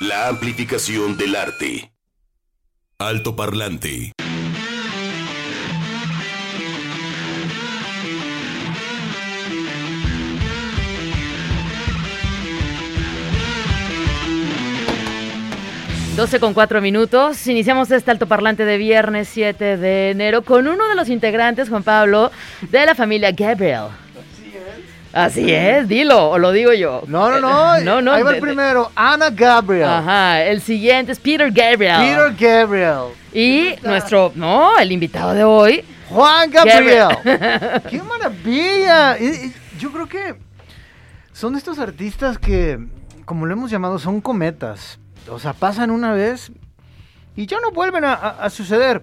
[0.00, 1.90] La amplificación del arte.
[3.00, 4.12] Alto parlante.
[16.14, 17.44] Doce con cuatro minutos.
[17.48, 22.30] Iniciamos este altoparlante de viernes 7 de enero con uno de los integrantes, Juan Pablo,
[22.70, 23.88] de la familia Gabriel.
[25.12, 27.02] Así es, dilo, o lo digo yo.
[27.06, 27.80] No, no, no.
[27.84, 28.90] No, no, Ahí va el primero.
[28.94, 29.84] Ana Gabriel.
[29.88, 31.96] Ajá, el siguiente es Peter Gabriel.
[31.98, 33.12] Peter Gabriel.
[33.32, 35.84] Y nuestro, no, el invitado de hoy.
[36.08, 37.08] Juan Gabriel.
[37.90, 39.16] ¡Qué maravilla!
[39.78, 40.34] Yo creo que
[41.32, 42.78] son estos artistas que,
[43.24, 44.98] como lo hemos llamado, son cometas.
[45.30, 46.50] O sea, pasan una vez
[47.36, 49.02] y ya no vuelven a, a- a suceder.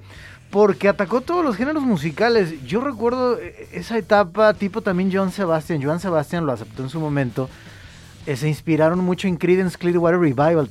[0.55, 2.63] Porque atacó todos los géneros musicales.
[2.65, 5.83] Yo recuerdo eh, esa etapa, tipo también John Sebastian.
[5.83, 7.49] Joan Sebastian lo aceptó en su momento.
[8.25, 10.69] Eh, se inspiraron mucho en Creedence Clearwater Revival.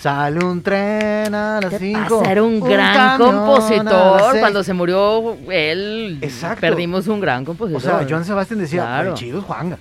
[0.00, 2.20] Sale un tren a las ¿Qué 5.
[2.20, 2.32] pasa?
[2.32, 4.38] Era un, gran compositor.
[4.40, 6.62] Cuando se murió él, Exacto.
[6.62, 7.76] perdimos un gran compositor.
[7.76, 9.10] O sea, Joan Sebastián decía, Claro.
[9.10, 9.76] "Ay, chido es Juanga,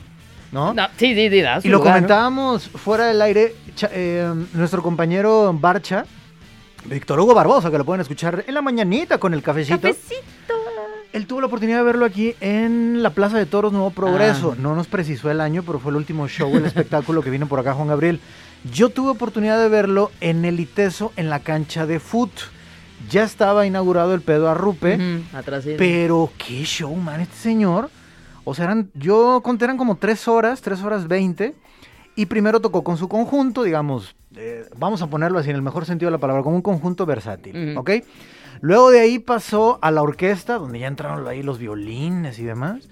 [0.51, 0.73] ¿no?
[0.73, 3.55] No, sí, sí, sí, da su y lo comentábamos fuera del aire,
[3.93, 6.03] eh, nuestro compañero Barcha,
[6.87, 9.79] Víctor Hugo Barbosa, que lo pueden escuchar en la mañanita con el cafecito.
[9.79, 10.53] Cafecito.
[11.13, 14.51] Él tuvo la oportunidad de verlo aquí en la Plaza de Toros Nuevo Progreso.
[14.53, 14.59] Ah.
[14.59, 17.59] No nos precisó el año, pero fue el último show, el espectáculo que vino por
[17.59, 18.19] acá Juan Gabriel.
[18.71, 22.31] Yo tuve oportunidad de verlo en el ITESO, en la cancha de foot.
[23.09, 24.95] Ya estaba inaugurado el pedo arrupe.
[24.95, 25.75] Ujú, atrás sí.
[25.77, 27.89] Pero qué show, man, este señor.
[28.43, 31.55] O sea, eran, yo conté eran como tres horas, tres horas veinte.
[32.15, 35.85] Y primero tocó con su conjunto, digamos, eh, vamos a ponerlo así en el mejor
[35.85, 37.77] sentido de la palabra, como un conjunto versátil.
[37.77, 37.91] ¿ok?
[38.61, 42.87] Luego de ahí pasó a la orquesta, donde ya entraron ahí los violines y demás.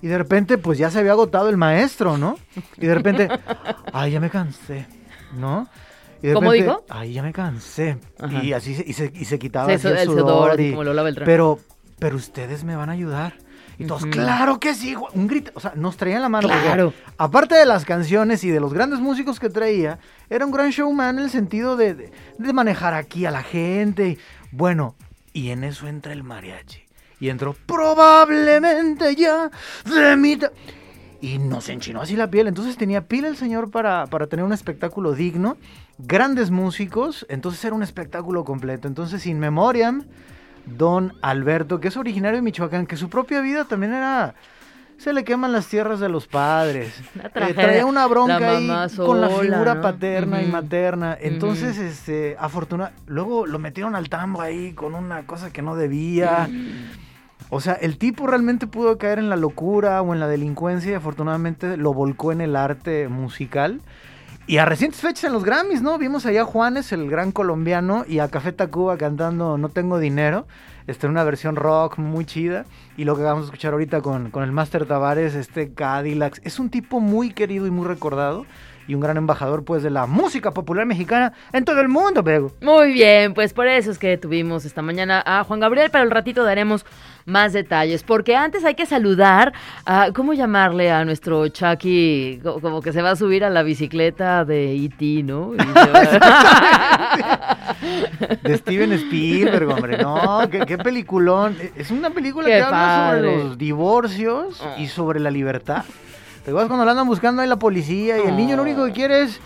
[0.00, 2.36] Y de repente, pues ya se había agotado el maestro, ¿no?
[2.76, 3.28] Y de repente,
[3.92, 4.86] ay, ya me cansé,
[5.38, 5.68] ¿no?
[6.22, 6.84] Y de ¿Cómo repente, dijo?
[6.88, 7.98] Ay, ya me cansé.
[8.20, 8.42] Ajá.
[8.42, 10.20] Y así se, y se, y se quitaba Sí, así el el sudor.
[10.52, 11.26] sudor, y- como Lola Beltrán.
[11.26, 11.58] pero,
[11.98, 13.34] pero ustedes me van a ayudar.
[13.82, 14.10] Y todos, Ujú.
[14.10, 15.12] claro que sí, Juan".
[15.14, 16.48] un grito, o sea, nos traían la mano.
[16.48, 16.92] porque, Claro.
[17.18, 19.98] aparte de las canciones y de los grandes músicos que traía,
[20.30, 24.18] era un gran showman en el sentido de, de- de manejar aquí a la gente.
[24.50, 24.94] Bueno,
[25.32, 26.82] y en eso entra el mariachi.
[27.20, 29.50] Y entró probablemente ya
[29.84, 30.50] de mitad.
[31.20, 32.48] Y nos enchinó así la piel.
[32.48, 35.56] Entonces tenía pila el señor para, para tener un espectáculo digno.
[35.98, 37.24] Grandes músicos.
[37.28, 38.88] Entonces era un espectáculo completo.
[38.88, 40.04] Entonces, sin memoriam,
[40.66, 44.34] Don Alberto, que es originario de Michoacán, que su propia vida también era...
[44.98, 47.02] Se le queman las tierras de los padres.
[47.16, 49.80] Una Eh, traía una bronca La ahí con la figura ¿no?
[49.80, 51.16] paterna y materna.
[51.20, 56.48] Entonces, este, afortunadamente, luego lo metieron al tambo ahí con una cosa que no debía.
[57.50, 60.94] O sea, el tipo realmente pudo caer en la locura o en la delincuencia y
[60.94, 63.80] afortunadamente lo volcó en el arte musical.
[64.44, 65.98] Y a recientes fechas en los Grammys, ¿no?
[65.98, 70.48] Vimos allá a Juanes, el gran colombiano, y a Café Tacuba cantando No Tengo Dinero.
[70.88, 72.64] Este, una versión rock muy chida.
[72.96, 76.40] Y lo que vamos a escuchar ahorita con, con el Master Tavares, este Cadillac.
[76.42, 78.44] Es un tipo muy querido y muy recordado.
[78.88, 82.52] Y un gran embajador, pues, de la música popular mexicana en todo el mundo, Pego.
[82.60, 86.10] Muy bien, pues por eso es que tuvimos esta mañana a Juan Gabriel, pero al
[86.10, 86.84] ratito daremos
[87.24, 89.52] más detalles, porque antes hay que saludar
[89.86, 92.40] a, ¿cómo llamarle a nuestro Chucky?
[92.42, 95.52] Co- Como que se va a subir a la bicicleta de E.T., ¿no?
[98.42, 99.98] De Steven Spielberg, hombre.
[99.98, 101.56] No, qué, qué peliculón.
[101.76, 105.84] Es una película Qué que habla sobre los divorcios y sobre la libertad.
[106.44, 108.92] ¿Te acuerdas cuando lo andan buscando ahí la policía y el niño lo único que
[108.92, 109.38] quiere es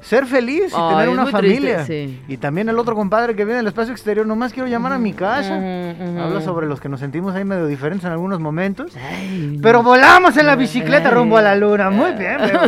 [0.00, 1.84] ser feliz y Ay, tener una triste, familia?
[1.84, 2.22] sí.
[2.28, 5.12] Y también el otro compadre que viene del espacio exterior, nomás quiero llamar a mi
[5.12, 5.56] casa.
[5.56, 6.20] Ujú.
[6.20, 8.92] Habla sobre los que nos sentimos ahí medio diferentes en algunos momentos.
[8.96, 9.58] Ay.
[9.62, 11.14] Pero volamos en la bicicleta Ay.
[11.14, 11.90] rumbo a la luna.
[11.90, 12.60] Muy bien, Bego.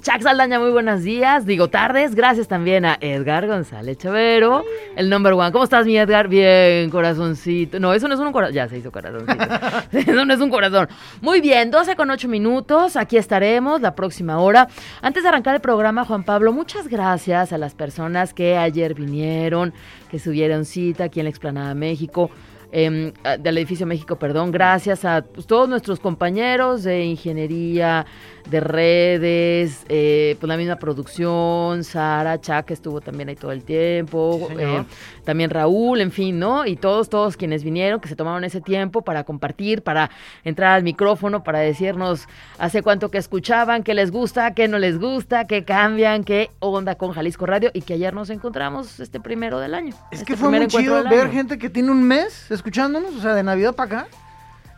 [0.00, 2.14] Chuck Saldaña, muy buenos días, digo tardes.
[2.14, 4.64] Gracias también a Edgar González Chavero,
[4.96, 5.52] el number one.
[5.52, 6.28] ¿Cómo estás, mi Edgar?
[6.28, 7.78] Bien, corazoncito.
[7.78, 8.54] No, eso no es un corazón.
[8.54, 9.44] Ya se hizo corazoncito.
[9.92, 10.88] eso no es un corazón.
[11.20, 12.96] Muy bien, 12 con 8 minutos.
[12.96, 14.66] Aquí estaremos la próxima hora.
[15.00, 19.74] Antes de arrancar el programa, Juan Pablo, muchas gracias a las personas que ayer vinieron,
[20.10, 22.30] que subieron cita aquí en la Explanada México
[22.72, 28.06] em, del edificio México, perdón, gracias a pues, todos nuestros compañeros de ingeniería,
[28.50, 33.64] de redes, eh, pues la misma producción, Sara, Chac, que estuvo también ahí todo el
[33.64, 34.84] tiempo, Sí, eh,
[35.24, 36.66] también Raúl, en fin, ¿no?
[36.66, 40.10] Y todos, todos quienes vinieron, que se tomaron ese tiempo para compartir, para
[40.44, 42.26] entrar al micrófono, para decirnos
[42.58, 46.96] hace cuánto que escuchaban, qué les gusta, qué no les gusta, qué cambian, qué onda
[46.96, 49.94] con Jalisco Radio y que ayer nos encontramos este primero del año.
[50.10, 51.32] Es este que fue muy chido ver año.
[51.32, 54.08] gente que tiene un mes escuchándonos, o sea, de Navidad para acá.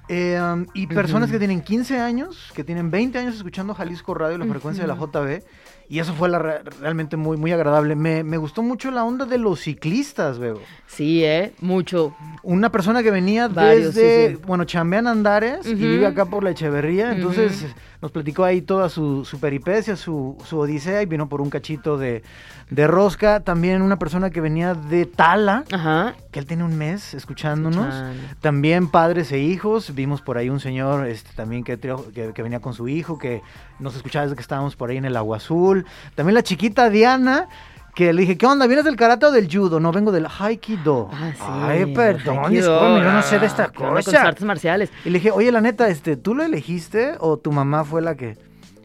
[0.09, 4.39] Eh, um, y personas que tienen 15 años, que tienen 20 años escuchando Jalisco Radio,
[4.39, 5.43] la frecuencia de la JB.
[5.89, 7.95] Y eso fue la re- realmente muy, muy agradable.
[7.95, 10.61] Me, me gustó mucho la onda de los ciclistas, veo.
[10.89, 11.53] Sí, ¿eh?
[11.61, 12.17] Mucho.
[12.43, 14.43] Una persona que venía Varios, desde, sí, sí.
[14.47, 17.67] bueno, chambea en Andares y vive acá por la Echeverría, entonces.
[18.07, 21.99] Nos platicó ahí toda su, su peripecia, su, su odisea y vino por un cachito
[21.99, 22.23] de,
[22.71, 23.41] de rosca.
[23.41, 26.15] También una persona que venía de Tala, Ajá.
[26.31, 27.85] que él tiene un mes escuchándonos.
[27.87, 28.23] Escuchando.
[28.41, 29.93] También padres e hijos.
[29.93, 33.43] Vimos por ahí un señor este, también que, que venía con su hijo, que
[33.81, 35.85] nos escuchaba desde que estábamos por ahí en el Agua Azul.
[36.15, 37.49] También la chiquita Diana,
[37.97, 38.67] que le dije, ¿qué onda?
[38.67, 39.81] ¿Vienes del karate o del judo?
[39.81, 41.09] No, vengo del Haikido.
[41.11, 41.43] Ah, sí.
[41.49, 44.21] Ay, perdón, discúlpame, yo no sé de esta Con cosa.
[44.21, 44.91] artes marciales.
[45.07, 48.15] Y le dije, oye, la neta, este, ¿tú lo elegiste o tu mamá fue la
[48.15, 48.37] que...?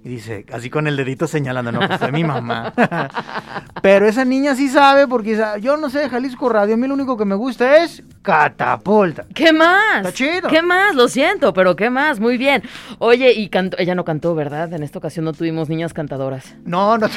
[0.05, 2.73] Y dice, así con el dedito señalando, no, pues fue mi mamá.
[3.83, 6.93] Pero esa niña sí sabe porque dice, yo no sé Jalisco Radio, a mí lo
[6.93, 9.25] único que me gusta es catapulta.
[9.33, 9.97] ¿Qué más?
[9.97, 10.47] Está chido.
[10.49, 10.95] ¿Qué más?
[10.95, 12.19] Lo siento, pero ¿qué más?
[12.19, 12.61] Muy bien.
[12.99, 14.71] Oye, y cantó, ella no cantó, ¿verdad?
[14.73, 16.55] En esta ocasión no tuvimos niñas cantadoras.
[16.65, 17.07] No, no,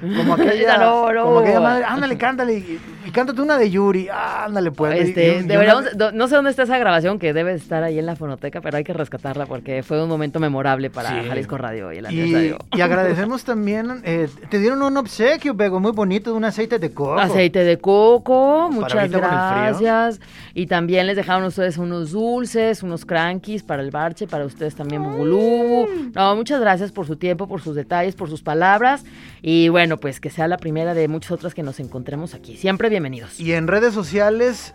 [0.00, 1.24] como aquella, No, no.
[1.24, 5.08] como aquella madre, ándale, cántale, y, y cántate una de Yuri, ándale, pues.
[5.08, 8.16] Este, deberíamos- una- no sé dónde está esa grabación que debe estar ahí en la
[8.16, 11.28] fonoteca, pero hay que rescatarla porque fue un momento memorable para Sí.
[11.28, 15.92] Jalisco Radio y el y, y agradecemos también, eh, te dieron un obsequio, Pego, muy
[15.92, 17.18] bonito, de un aceite de coco.
[17.18, 20.20] Aceite de coco, muchas gracias.
[20.54, 25.02] Y también les dejaron ustedes unos dulces, unos crankies para el barche, para ustedes también
[25.02, 25.88] bubulubu.
[26.14, 29.04] No, muchas gracias por su tiempo, por sus detalles, por sus palabras.
[29.42, 32.56] Y bueno, pues que sea la primera de muchas otras que nos encontremos aquí.
[32.56, 33.38] Siempre bienvenidos.
[33.38, 34.74] Y en redes sociales,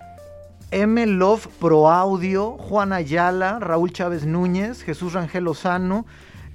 [0.72, 6.06] M Love Pro Audio, Juan Ayala, Raúl Chávez Núñez, Jesús Rangel Lozano,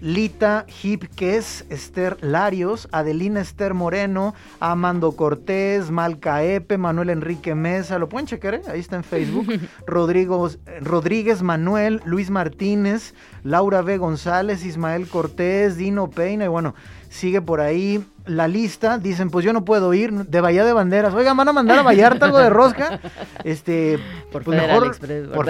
[0.00, 7.98] Lita Hip Kes, Esther Larios, Adelina Esther Moreno, Amando Cortés, Malca Epe, Manuel Enrique Mesa,
[7.98, 8.62] lo pueden checar, ¿eh?
[8.68, 9.46] ahí está en Facebook,
[9.86, 10.48] Rodrigo,
[10.80, 13.98] Rodríguez Manuel, Luis Martínez, Laura B.
[13.98, 16.74] González, Ismael Cortés, Dino Peina, y bueno,
[17.08, 21.14] sigue por ahí la lista, dicen, pues yo no puedo ir, de Bahía de Banderas,
[21.14, 23.00] oigan, van a mandar a Vallarta algo de rosca,
[23.44, 23.98] este,
[24.30, 25.48] Por pues mejor Express, por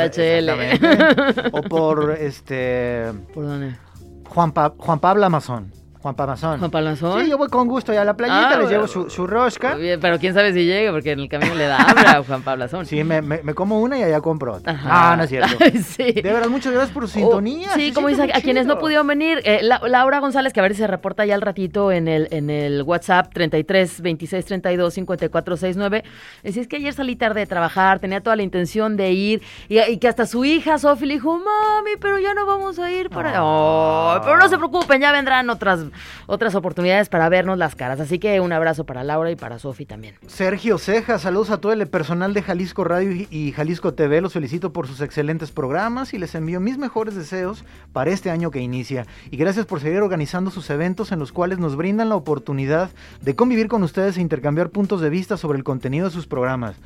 [1.52, 3.87] o por este ¿Por dónde?
[4.34, 5.72] Juan, Juan Pablo Amazon.
[6.00, 6.58] Juan Pablo Amazon.
[6.60, 7.24] ¿Juan Palazón?
[7.24, 9.74] Sí, yo voy con gusto allá a la playita, Ah, les llevo su, su rosca.
[9.74, 12.42] Bien, pero quién sabe si llegue, porque en el camino le da hambre a Juan
[12.42, 12.86] Pablazón.
[12.86, 14.72] Sí, me, me- me como una y allá compro otra.
[14.74, 15.12] Ajá.
[15.12, 15.48] Ah, no es cierto.
[15.84, 16.12] sí.
[16.12, 17.70] De verdad, muchas gracias por su sintonía.
[17.72, 20.60] Oh, sí, se como dice, a quienes no pudieron venir, eh, La- Laura González, que
[20.60, 24.44] a ver si se reporta ya al ratito en el, en el WhatsApp 33 26
[24.44, 26.04] 32 54 69.
[26.44, 29.80] Decía, es que ayer salí tarde de trabajar, tenía toda la intención de ir, y,
[29.80, 33.10] y que hasta su hija Sofi le dijo, mami, pero ya no vamos a ir
[33.10, 33.32] para.
[33.36, 34.14] Ah.
[34.14, 35.80] Ay, pero no se preocupen, ya vendrán otras,
[36.26, 38.00] otras oportunidades para vernos las caras.
[38.00, 40.14] Así que un abrazo para Laura y para Sofi también.
[40.26, 44.20] Sergio Ceja, saludos a todo el personal de Jalisco Radio y, Jalisco TV.
[44.20, 48.50] Los felicito por sus excelentes programas y les envío mis mejores deseos para este año
[48.50, 49.06] que inicia.
[49.30, 52.90] Y gracias por seguir organizando sus eventos en los cuales nos brindan la oportunidad
[53.20, 56.76] de convivir con ustedes e intercambiar puntos de vista sobre el contenido de sus programas.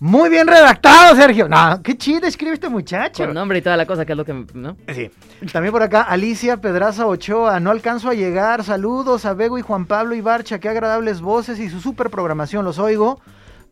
[0.00, 1.48] Muy bien redactado, Sergio.
[1.48, 3.24] No, qué chido escribe este muchacho.
[3.24, 4.32] Con nombre y toda la cosa, que es lo que.
[4.54, 4.76] ¿no?
[4.92, 5.10] Sí.
[5.52, 7.60] También por acá, Alicia Pedraza Ochoa.
[7.60, 8.64] No alcanzo a llegar.
[8.64, 10.58] Saludos a Bego y Juan Pablo Ibarcha.
[10.58, 12.64] Qué agradables voces y su super programación.
[12.64, 13.20] Los oigo.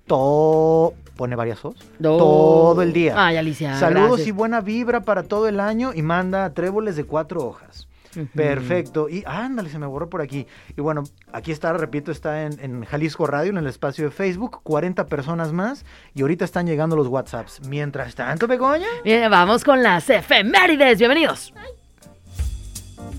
[0.06, 0.94] Todo.
[1.16, 1.76] Pone varias os.
[1.98, 2.16] No.
[2.16, 3.14] Todo el día.
[3.16, 3.78] Ay, Alicia.
[3.78, 4.28] Saludos gracias.
[4.28, 5.92] y buena vibra para todo el año.
[5.94, 7.88] Y manda tréboles de cuatro hojas.
[8.34, 9.08] Perfecto.
[9.08, 10.46] Y ándale, se me borró por aquí.
[10.76, 14.60] Y bueno, aquí está, repito, está en, en Jalisco Radio, en el espacio de Facebook.
[14.62, 15.84] 40 personas más.
[16.14, 17.66] Y ahorita están llegando los WhatsApps.
[17.68, 18.86] Mientras tanto, Begoña.
[19.04, 20.98] Bien, vamos con las efemérides.
[20.98, 21.52] Bienvenidos.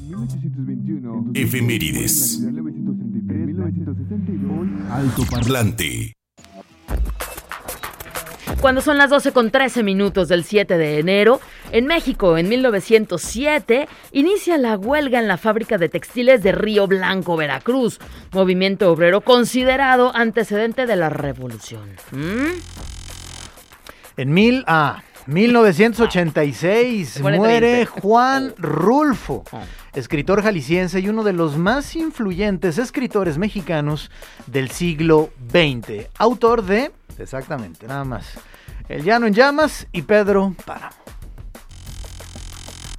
[0.02, 1.32] 1821.
[1.34, 2.40] Efemérides.
[2.40, 4.92] 1933, 1962.
[4.92, 6.14] Alto parlante.
[8.62, 11.42] Cuando son las 12 con 13 minutos del 7 de enero,
[11.72, 17.36] en México, en 1907, inicia la huelga en la fábrica de textiles de Río Blanco,
[17.36, 18.00] Veracruz,
[18.32, 21.96] movimiento obrero considerado antecedente de la revolución.
[22.12, 22.54] ¿Mm?
[24.16, 27.86] En mil, ah, 1986 Se pone muere.
[27.86, 29.60] Juan Rulfo, Oh.
[29.94, 34.10] escritor jalisciense y uno de los más influyentes escritores mexicanos
[34.48, 36.08] del siglo XX.
[36.18, 38.26] Autor de, exactamente, nada más,
[38.90, 40.96] El Llano en Llamas y Pedro Páramo.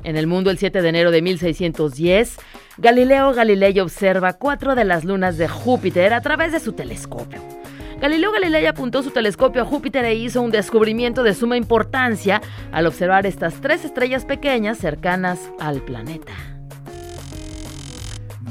[0.03, 2.37] En el mundo, el 7 de enero de 1610,
[2.77, 7.41] Galileo Galilei observa cuatro de las lunas de Júpiter a través de su telescopio.
[8.05, 12.87] Galileo Galilei apuntó su telescopio a Júpiter e hizo un descubrimiento de suma importancia al
[12.87, 16.35] observar estas tres estrellas pequeñas cercanas al planeta.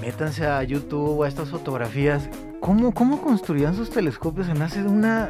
[0.01, 2.27] Métanse a YouTube a estas fotografías.
[2.61, 4.47] ¿Cómo, cómo construían sus telescopios?
[4.47, 5.29] Se me hace de una...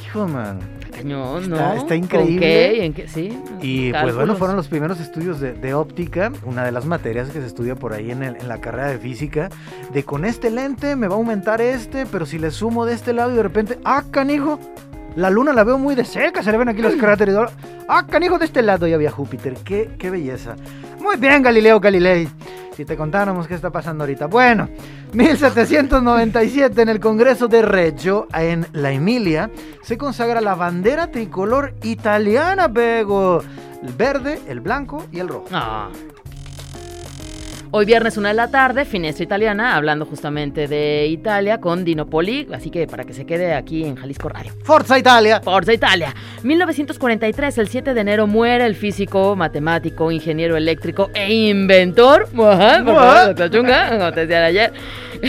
[0.00, 0.60] Hijo, man.
[0.94, 1.56] Cañón, ¿no?
[1.56, 2.40] Está- está ¿Con increíble.
[2.40, 2.76] qué?
[2.76, 3.08] ¿Y en qué?
[3.08, 3.38] Sí.
[3.60, 7.40] Y pues bueno, fueron los primeros estudios de, de óptica, una de las materias que
[7.40, 9.48] se estudia por ahí en, el- en la carrera de física,
[9.92, 13.12] de con este lente me va a aumentar este, pero si le sumo de este
[13.12, 14.58] lado y de repente, ah, canijo,
[15.16, 17.36] la luna la veo muy de cerca, se le ven aquí los cráteres.
[17.88, 20.56] Ah, canijo, de este lado ya había Júpiter, qué, qué belleza.
[21.04, 22.26] Muy bien, Galileo Galilei.
[22.74, 24.26] Si te contáramos qué está pasando ahorita.
[24.26, 24.70] Bueno,
[25.12, 29.50] 1797 en el Congreso de Reggio, en la Emilia,
[29.82, 33.42] se consagra la bandera tricolor italiana, Pego.
[33.82, 35.44] El verde, el blanco y el rojo.
[35.52, 35.90] Ah.
[37.76, 42.46] Hoy viernes una de la tarde, Finestra Italiana, hablando justamente de Italia con Dino Poli,
[42.52, 44.52] así que para que se quede aquí en Jalisco Radio.
[44.62, 45.40] Forza Italia.
[45.40, 46.14] Forza Italia.
[46.44, 52.28] 1943, el 7 de enero, muere el físico, matemático, ingeniero eléctrico e inventor.
[52.38, 54.72] Ajá, por favor, Chunga, como te decía ayer.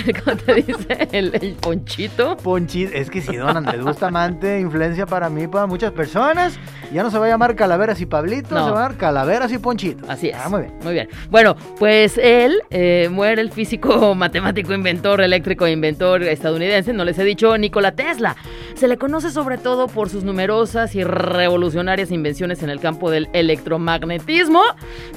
[0.24, 1.08] ¿Cómo te dice?
[1.12, 2.38] El, el ponchito.
[2.38, 6.58] Ponchis, es que si Don Andrés Bustamante, influencia para mí, para muchas personas,
[6.94, 8.66] ya no se va a llamar Calaveras y Pablito, No.
[8.66, 10.06] se va a llamar Calaveras y Ponchito.
[10.08, 10.36] Así es.
[10.38, 10.74] Ah, muy bien.
[10.84, 11.10] Muy bien.
[11.30, 17.24] Bueno, pues él eh, muere el físico, matemático, inventor, eléctrico, inventor estadounidense, no les he
[17.24, 18.36] dicho, Nikola Tesla.
[18.76, 23.30] Se le conoce sobre todo por sus numerosas y revolucionarias invenciones en el campo del
[23.34, 24.62] electromagnetismo,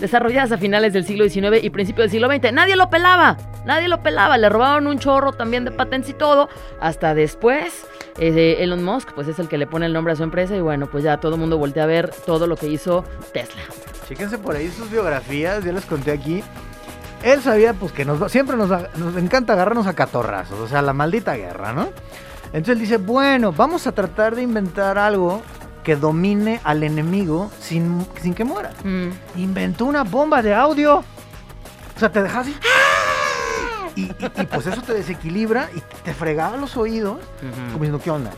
[0.00, 2.52] desarrolladas a finales del siglo XIX y principios del siglo XX.
[2.52, 6.48] Nadie lo pelaba, nadie lo pelaba, le robaron un chorro también de patentes y todo,
[6.80, 7.86] hasta después.
[8.18, 10.60] eh, Elon Musk, pues es el que le pone el nombre a su empresa y
[10.60, 13.62] bueno, pues ya todo el mundo voltea a ver todo lo que hizo Tesla.
[14.08, 16.42] Chéquense por ahí sus biografías, ya les conté aquí.
[17.22, 20.92] Él sabía pues que nos, siempre nos, nos encanta agarrarnos a catorrazos, o sea, la
[20.92, 21.88] maldita guerra, ¿no?
[22.46, 25.42] Entonces él dice, bueno, vamos a tratar de inventar algo
[25.82, 28.70] que domine al enemigo sin, sin que muera.
[28.84, 29.08] Mm.
[29.36, 30.98] Inventó una bomba de audio.
[30.98, 32.56] O sea, te dejas así.
[33.98, 37.18] Y, y- y, pues eso te desequilibra y te fregaba los oídos
[37.72, 38.30] como diciendo, ¿qué onda?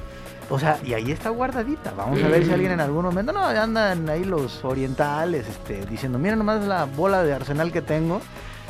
[0.48, 1.92] O sea, y ahí está guardadita.
[1.96, 3.32] Vamos a ver si alguien en algún momento.
[3.32, 8.20] No, andan ahí los orientales este, diciendo, mira nomás la bola de arsenal que tengo.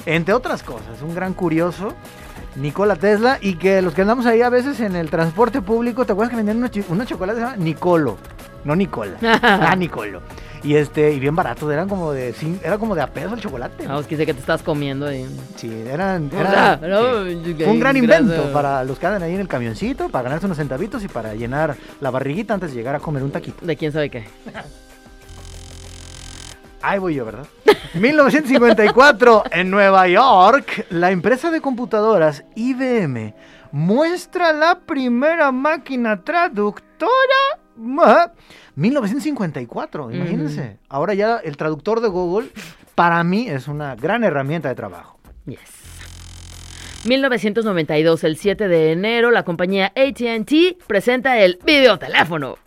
[0.06, 1.94] Entre otras cosas, un gran curioso,
[2.56, 6.12] Nikola Tesla, y que los que andamos ahí a veces en el transporte público, ¿te
[6.12, 8.16] acuerdas que vendían unos, unos chocolates que se llamaban Nicolo?
[8.64, 9.16] No Nicola.
[9.22, 10.20] ah, Nicolo.
[10.62, 13.86] Y este, y bien baratos, eran como de era como de a peso el chocolate.
[13.86, 15.26] Vamos, que sé que te estás comiendo ahí.
[15.56, 17.24] Sí, eran, O era- sea, ¿no?
[17.24, 17.54] sí.
[17.56, 20.58] Fue un gran invento para los que andan ahí en el camioncito, para ganarse unos
[20.58, 23.64] centavitos y para llenar la barriguita antes de llegar a comer un taquito.
[23.64, 24.24] De quién sabe qué.
[26.82, 27.46] Ahí voy yo, ¿verdad?
[27.94, 33.34] 1954, en Nueva York, la empresa de computadoras IBM
[33.72, 37.59] muestra la primera máquina traductora.
[37.80, 38.32] Ma-
[38.76, 40.78] 1954, imagínense.
[40.88, 42.50] Ahora ya el traductor de Google,
[42.94, 45.18] para mí, es una gran herramienta de trabajo.
[45.46, 45.58] Yes.
[47.06, 50.52] 1992, el 7 de enero, la compañía ATT
[50.86, 52.58] presenta el videoteléfono.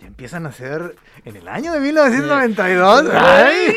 [0.00, 0.94] Ya empiezan a ser
[1.24, 3.04] en el año de 1992.
[3.12, 3.74] ¡Ay!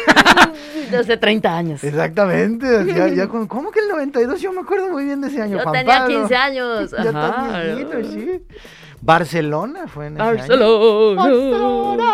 [0.97, 1.83] Hace 30 años.
[1.83, 2.85] Exactamente.
[2.85, 4.39] Ya, ya con- ¿Cómo que el 92?
[4.41, 5.57] Yo me acuerdo muy bien de ese año.
[5.57, 6.19] Yo Juan tenía Pablo.
[6.19, 6.91] 15 años.
[6.91, 7.35] Ya Ajá.
[7.35, 8.41] tan viejito, sí.
[9.01, 11.15] Barcelona fue en ese año.
[11.15, 12.13] Barcelona.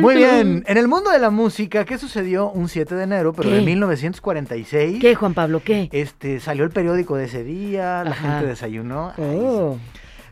[0.00, 0.64] Muy bien.
[0.66, 3.64] En el mundo de la música, ¿qué sucedió un 7 de enero, pero de ¿Qué?
[3.64, 5.00] 1946?
[5.00, 5.62] ¿Qué, Juan Pablo?
[5.64, 5.88] ¿Qué?
[5.92, 8.30] Este, salió el periódico de ese día, la Ajá.
[8.32, 9.12] gente desayunó.
[9.16, 9.78] Ay, Oh.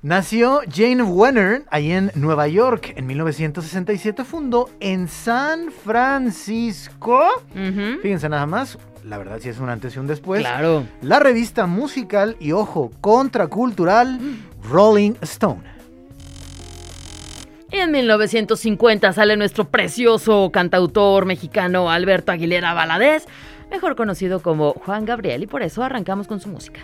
[0.02, 2.92] Nació Jane Wenner ahí en Nueva York.
[2.96, 7.20] En 1967 fundó en San Francisco.
[8.02, 10.42] Fíjense nada más, la verdad sí es un antes y un después.
[10.42, 10.84] Claro.
[11.00, 14.20] La revista musical y ojo, contracultural
[14.70, 15.62] Rolling Stone.
[17.70, 23.26] Y en 1950 sale nuestro precioso cantautor mexicano Alberto Aguilera Valadez,
[23.70, 26.80] mejor conocido como Juan Gabriel, y por eso arrancamos con su música.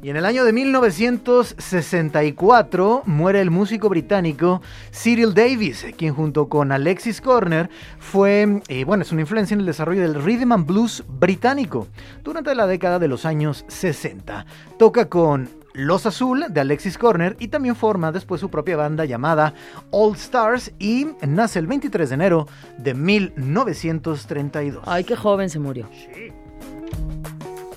[0.00, 6.70] Y en el año de 1964 muere el músico británico Cyril Davis, quien junto con
[6.70, 11.02] Alexis Corner fue, eh, bueno, es una influencia en el desarrollo del rhythm and blues
[11.08, 11.88] británico
[12.22, 14.46] durante la década de los años 60.
[14.78, 19.54] Toca con Los Azul de Alexis Corner y también forma después su propia banda llamada
[19.92, 24.82] All Stars y nace el 23 de enero de 1932.
[24.86, 25.88] Ay, qué joven se murió.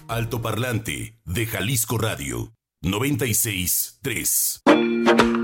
[0.07, 5.40] Alto Parlante de Jalisco Radio 96.3.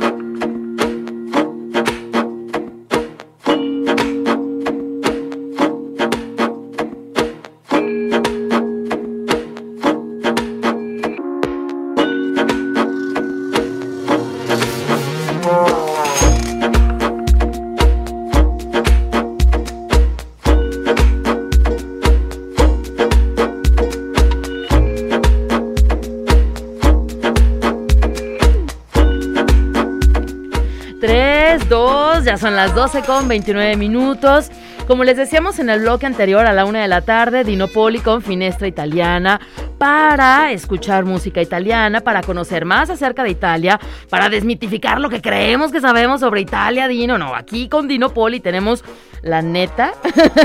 [32.38, 34.52] son las 12 con 29 minutos.
[34.88, 38.22] Como les decíamos en el bloque anterior, a la una de la tarde, Dinopoli con
[38.22, 39.42] Finestra Italiana
[39.78, 43.80] para escuchar música italiana, para conocer más acerca de Italia,
[44.10, 47.18] para desmitificar lo que creemos que sabemos sobre Italia, Dino.
[47.18, 48.84] No, aquí con Dinopoli tenemos
[49.22, 49.94] la neta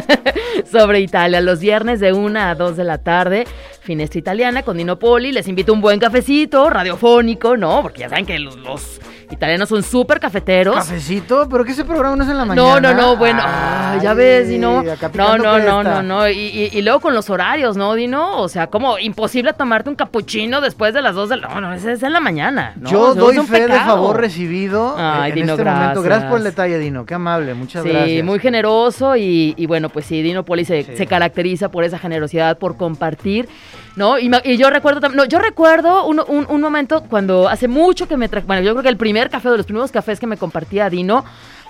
[0.71, 1.41] sobre Italia.
[1.41, 3.47] Los viernes de 1 a 2 de la tarde,
[3.81, 5.33] Finestra Italiana con Dinopoli.
[5.33, 7.83] Les invito a un buen cafecito radiofónico, ¿no?
[7.83, 10.75] Porque ya saben que los, los italianos son súper cafeteros.
[10.77, 11.49] ¿Cafecito?
[11.49, 12.93] ¿Pero que ese programa no es en la No, mañana?
[12.95, 14.83] no, no, bueno, ay, ya ves, Dino.
[15.17, 16.29] No, no, no, no, no.
[16.29, 18.39] Y, y- y luego con los horarios, ¿no, Dino?
[18.39, 19.22] O sea, como imposible
[19.53, 21.49] tomarte un capuchino después de las 2 de la...
[21.49, 22.73] No, no, ese es en la mañana.
[22.77, 22.91] ¿no?
[22.91, 23.87] Yo doy es fe de pecado.
[23.87, 26.03] favor recibido eh, Ay, en Dino, este momento.
[26.03, 26.31] Gracias gracias.
[26.31, 27.07] por el detalle, Dino.
[27.07, 28.25] Qué amable, muchas Sí, gracias.
[28.25, 30.97] muy generoso y, y bueno, pues sí, Dino Poli se, Sí.
[30.97, 33.49] se caracteriza por esa generosidad, por compartir,
[33.97, 34.19] ¿no?
[34.19, 38.17] Y, yo recuerdo también, no, yo recuerdo un, un- un momento cuando hace mucho que
[38.17, 40.37] me traje, bueno, yo creo que el primer café, de los primeros cafés que me
[40.37, 41.25] compartía Dino,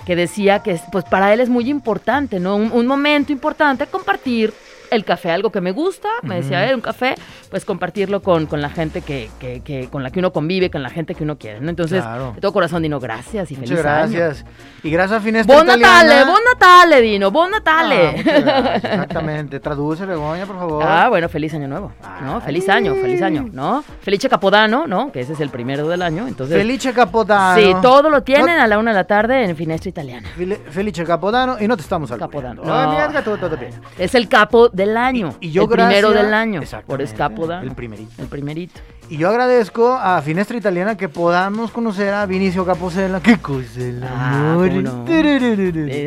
[0.07, 2.57] que decía que pues para él es muy importante, ¿no?
[2.57, 4.53] Un, un momento importante compartir
[4.93, 7.15] el café, algo que me gusta, me decía él, un café,
[7.51, 10.83] pues compartirlo con, con la gente que, que- que- con la que uno convive, con
[10.83, 11.71] la gente que uno quiere, ¿no?
[11.71, 12.33] Entonces, Claro.
[12.35, 14.17] de todo corazón, Dino, gracias y feliz Muchas año.
[14.19, 14.45] gracias.
[14.83, 15.67] Y gracias a Finestra Buon.
[15.67, 18.23] Natale, buon Natale, Dino, buon Ah, Natale.
[18.23, 19.61] gracias, exactamente.
[19.61, 20.85] Traduce, Begoña, por favor.
[20.87, 22.41] Ah, bueno, feliz año nuevo, ¿no?
[22.41, 23.83] Feliz año, feliz año, ¿no?
[24.03, 25.13] Felice Capodano, ¿no?
[25.13, 26.57] Que ese es el primero del año, entonces...
[26.57, 27.61] Felice Capodano.
[27.61, 30.29] Sí, todo lo tienen No- a la una de la tarde en Finestra Italiana.
[30.71, 32.63] Felice Capodano y no te estamos Capodano.
[32.63, 32.63] albureando.
[32.75, 32.93] Ay, No.
[32.93, 33.73] mira, gato, todo bien.
[33.99, 35.35] Es el capo del año.
[35.41, 36.55] Y yo el primero gracias- del año.
[36.61, 37.63] Por Exactamente, es Capodano.
[37.69, 38.11] el primerito.
[38.23, 38.81] El primerito.
[39.13, 43.21] Y yo agradezco a Finestra Italiana que podamos conocer a Vinicio Capocella.
[43.21, 43.63] ¿Qué cosa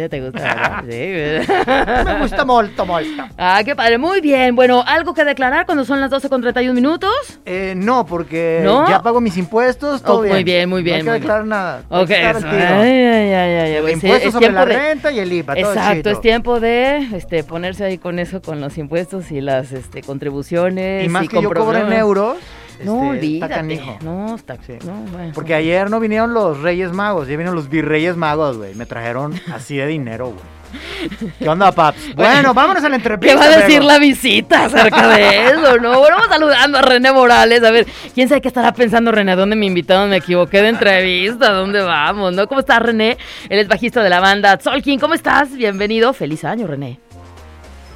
[0.10, 0.84] te gusta, ¿verdad?
[0.90, 2.04] Sí, ¿verdad?
[2.06, 3.24] Me gusta molto, molto.
[3.38, 4.00] Ah, qué padre.
[4.00, 4.56] Muy bien.
[4.56, 7.12] Bueno, ¿algo que declarar cuando son las 12 con 31 minutos?
[7.46, 8.90] Eh, no, porque ¿No?
[8.90, 10.34] ya pago mis impuestos, todo Oh, bien.
[10.34, 11.44] muy bien, muy bien, No hay que bien.
[11.44, 11.82] declarar nada.
[11.90, 12.48] Ok, eso.
[12.48, 13.82] Ay, ay, ay, ay.
[13.82, 16.60] Pues sí, impuesto es sobre la de- renta y el IVA, todo Exacto, es tiempo
[16.60, 21.06] de este, ponerse ahí con eso, con los impuestos y las este, contribuciones.
[21.06, 22.38] Y más que yo cobro en euros,
[22.84, 23.54] No, este, está olvídate.
[23.54, 23.98] canijo.
[24.02, 24.58] No, está.
[24.66, 24.74] Sí.
[24.86, 25.32] No, bueno.
[25.34, 28.76] Porque ayer no vinieron los Reyes Magos, ya vinieron los Virreyes Magos, güey.
[28.76, 30.56] Me trajeron así de dinero, güey.
[31.40, 32.16] ¿Qué onda, paps?
[32.16, 33.28] Bueno, vámonos a la entrevista.
[33.28, 36.00] ¿Qué va a decir la visita acerca de eso, no?
[36.00, 37.64] Bueno, vamos saludando a René Morales.
[37.64, 39.36] A ver, quién sabe qué estará pensando René.
[39.36, 40.10] ¿Dónde me invitaron?
[40.10, 41.52] Me equivoqué de entrevista.
[41.52, 42.34] ¿Dónde vamos?
[42.34, 42.48] ¿No?
[42.48, 43.18] ¿Cómo estás, René?
[43.48, 45.00] Él es bajista de la banda Solkin.
[45.00, 45.56] ¿Cómo estás?
[45.56, 46.12] Bienvenido.
[46.14, 47.00] Feliz año, René.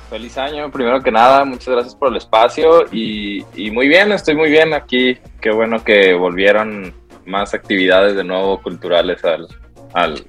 [0.09, 4.35] Feliz año, primero que nada, muchas gracias por el espacio y, y muy bien, estoy
[4.35, 5.17] muy bien aquí.
[5.39, 6.93] Qué bueno que volvieron
[7.25, 9.47] más actividades de nuevo culturales al,
[9.93, 10.25] al,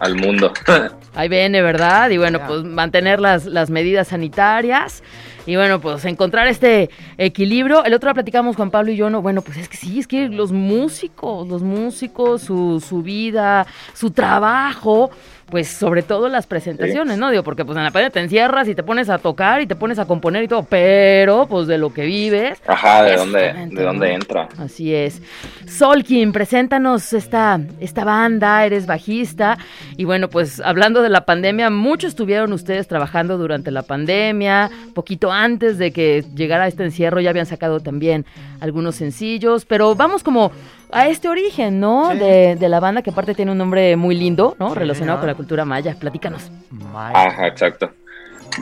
[0.00, 0.52] al mundo.
[1.14, 2.10] Ahí viene, ¿verdad?
[2.10, 5.02] Y bueno, pues mantener las, las medidas sanitarias.
[5.46, 7.82] Y bueno, pues encontrar este equilibrio.
[7.84, 10.06] El otro día platicamos Juan Pablo y yo, no, bueno, pues es que sí, es
[10.06, 15.10] que los músicos, los músicos, su, su vida, su trabajo,
[15.50, 17.30] pues sobre todo las presentaciones, ¿no?
[17.30, 19.76] Digo, porque pues en la pandemia te encierras y te pones a tocar y te
[19.76, 22.60] pones a componer y todo, pero pues de lo que vives.
[22.66, 24.48] Ajá, ¿de dónde, de dónde entra?
[24.58, 25.22] Así es.
[25.66, 29.58] Solkin, preséntanos esta, esta banda, eres bajista.
[29.96, 35.32] Y bueno, pues hablando de la pandemia, muchos estuvieron ustedes trabajando durante la pandemia, poquito
[35.32, 38.26] antes de que llegara este encierro, ya habían sacado también
[38.60, 40.52] algunos sencillos, pero vamos como
[40.90, 42.10] a este origen, ¿no?
[42.12, 42.18] Sí.
[42.18, 44.70] De, de la banda que aparte tiene un nombre muy lindo, ¿no?
[44.70, 45.96] Sí, Relacionado con la cultura maya.
[45.98, 46.50] Platícanos.
[46.70, 47.12] May.
[47.14, 47.90] Ajá, exacto.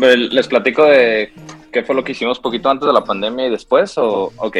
[0.01, 1.33] ¿Les platico de
[1.73, 3.97] qué fue lo que hicimos poquito antes de la pandemia y después?
[3.99, 4.57] O, ok,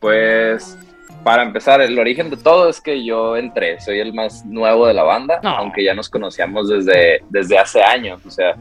[0.00, 0.76] pues
[1.22, 4.94] para empezar, el origen de todo es que yo entré, soy el más nuevo de
[4.94, 5.50] la banda, No.
[5.50, 8.54] aunque ya nos conocíamos desde, desde hace años, o sea,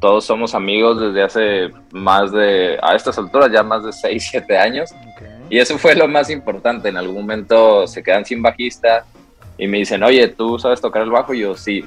[0.00, 4.56] todos somos amigos desde hace más de, a estas alturas ya más de 6, 7
[4.56, 4.90] años.
[4.92, 5.22] Ok.
[5.50, 6.88] Y eso fue lo más importante.
[6.88, 9.04] En algún momento se quedan sin bajista
[9.58, 11.34] y me dicen, oye, ¿tú sabes tocar el bajo?
[11.34, 11.84] Y yo, sí,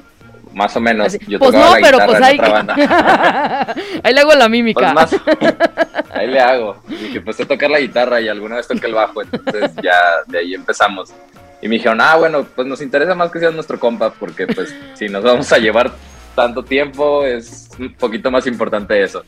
[0.52, 1.06] más o menos.
[1.06, 3.74] Así, Yo pues tocaba no, la pero guitarra pues ahí, banda.
[4.02, 4.80] ahí le hago la mímica.
[4.80, 5.16] Pues más,
[6.12, 6.76] ahí le hago.
[6.86, 9.96] Dije, pues sé tocar la guitarra y alguna vez toqué el bajo, entonces ya
[10.26, 11.12] de ahí empezamos.
[11.60, 14.74] Y me dijeron, ah, bueno, pues nos interesa más que seas nuestro compa, porque pues
[14.94, 15.92] si nos vamos a llevar
[16.34, 19.24] tanto tiempo, es un poquito más importante eso.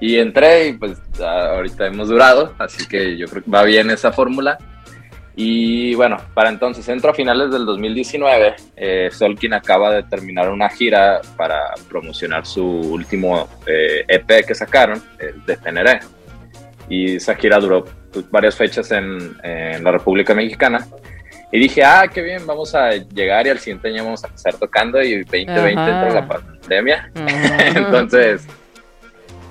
[0.00, 4.12] Y entré y pues ahorita hemos durado, así que yo creo que va bien esa
[4.12, 4.58] fórmula.
[5.36, 8.56] Y bueno, para entonces entro a finales del 2019.
[8.76, 15.02] Eh, Solkin acaba de terminar una gira para promocionar su último eh, EP que sacaron,
[15.18, 16.00] el de Teneré.
[16.88, 20.86] Y esa gira duró pues, varias fechas en, en la República Mexicana.
[21.52, 24.54] Y dije, ah, qué bien, vamos a llegar y al siguiente año vamos a empezar
[24.54, 26.02] tocando y 2020 Ajá.
[26.02, 27.10] entró la pandemia.
[27.14, 27.66] Ajá.
[27.76, 28.46] Entonces,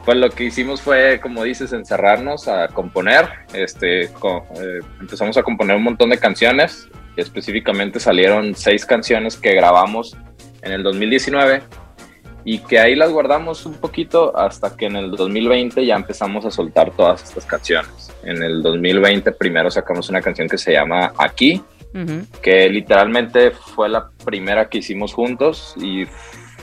[0.10, 3.28] pues lo que hicimos fue, como dices, encerrarnos a componer.
[3.54, 6.90] Este, co- eh, empezamos a componer un montón de canciones.
[7.16, 10.18] Específicamente salieron seis canciones que grabamos
[10.64, 11.62] en el 2019
[12.44, 16.50] y que ahí las guardamos un poquito hasta que en el 2020 ya empezamos a
[16.50, 18.12] soltar todas estas canciones.
[18.24, 21.62] En el 2020 primero sacamos una canción que se llama Aquí,
[21.94, 22.26] Ujú.
[22.42, 26.06] que literalmente fue la primera que hicimos juntos y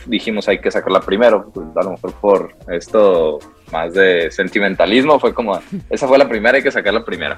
[0.06, 3.38] dijimos hay que sacarla primero, pues, a lo mejor por esto
[3.72, 5.58] más de sentimentalismo, fue como,
[5.90, 7.36] esa fue la primera, hay que sacarla primero.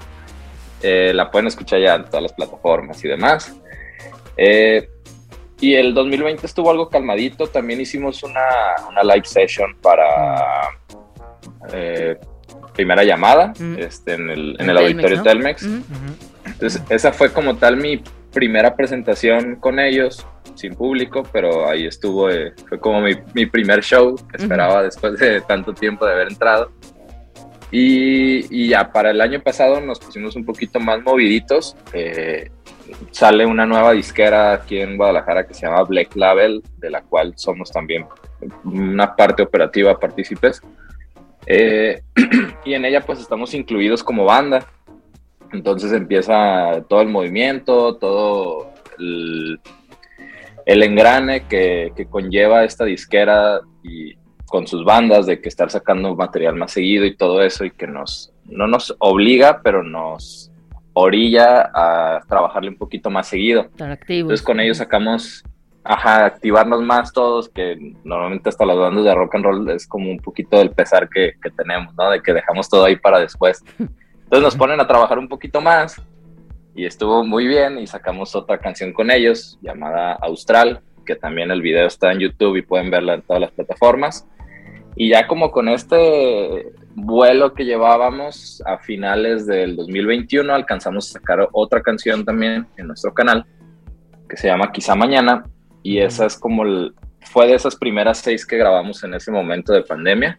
[0.83, 3.54] Eh, la pueden escuchar ya en todas las plataformas y demás.
[4.37, 4.88] Eh,
[5.61, 8.44] y el 2020 estuvo algo calmadito, también hicimos una,
[8.88, 10.70] una live session para
[11.72, 12.16] eh,
[12.74, 13.78] primera llamada Mm.
[13.78, 15.22] este, en el, en el Telmex, auditorio ¿no?
[15.24, 15.62] Telmex.
[15.64, 15.74] Ujú.
[15.74, 16.14] Ujú.
[16.46, 18.00] Entonces, esa fue como tal mi
[18.33, 20.24] primera presentación con ellos,
[20.59, 25.18] sin público, pero ahí estuvo, eh, fue como mi, mi primer show que esperaba después
[25.18, 26.71] de tanto tiempo de haber entrado.
[27.71, 31.77] Y, y ya para el año pasado nos pusimos un poquito más moviditos.
[31.92, 32.51] eh,
[33.11, 37.35] sale una nueva disquera aquí en Guadalajara que se llama Black Label, de la cual
[37.37, 38.07] somos también
[38.64, 40.62] una parte operativa, partícipes.
[41.47, 42.03] Eh,
[42.64, 44.66] y en ella pues estamos incluidos como banda.
[45.53, 49.61] Entonces empieza todo el movimiento, todo el,
[50.68, 56.14] el engrane que, que conlleva esta disquera y con sus bandas de que estar sacando
[56.14, 60.50] material más seguido y todo eso y que nos no nos obliga, pero nos
[60.92, 63.68] orilla a trabajarle un poquito más seguido.
[64.24, 65.42] Entonces con ellos sacamos,
[65.85, 70.11] ajá, activarnos más todos, que normalmente hasta las bandas de rock and roll es como
[70.11, 72.11] un poquito del pesar que, que tenemos, ¿no?
[72.11, 73.64] De que dejamos todo ahí para después.
[73.78, 75.98] Entonces nos ponen a trabajar un poquito más
[76.79, 81.61] y estuvo muy bien y sacamos otra canción con ellos llamada Austral, que también el
[81.61, 84.29] video está en YouTube y pueden verla en todas las plataformas.
[84.95, 91.49] Y ya como con este vuelo que llevábamos a finales del 2021, alcanzamos a sacar
[91.51, 93.45] otra canción también en nuestro canal,
[94.29, 95.45] que se llama Quizá Mañana,
[95.83, 99.73] y esa es como, el- fue de esas primeras seis que grabamos en ese momento
[99.73, 100.38] de pandemia.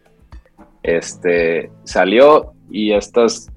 [0.83, 3.49] Este, salió y estas,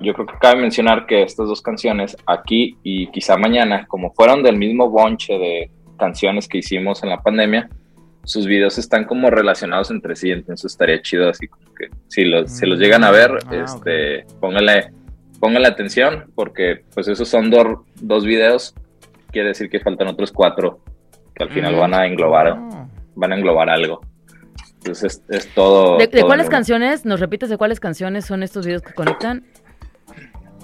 [0.00, 4.42] yo creo que cabe mencionar que estas dos canciones, Aquí y Quizá Mañana, como fueron
[4.42, 7.68] del mismo bonche de canciones que hicimos en la pandemia,
[8.24, 12.50] sus videos están como relacionados entre sí, entonces estaría chido así como que si los,
[12.50, 14.92] si los llegan a ver, Ah, este, pónganle,
[15.38, 18.74] pónganle atención porque pues esos son dos- dos videos,
[19.32, 20.80] quiere decir que faltan otros cuatro
[21.34, 22.86] que al final van a englobar, Ah.
[23.14, 24.00] van a englobar algo.
[24.78, 25.98] Entonces es, es todo.
[25.98, 29.44] ¿De, de todo cuáles canciones, nos repites de cuáles canciones son estos videos que conectan?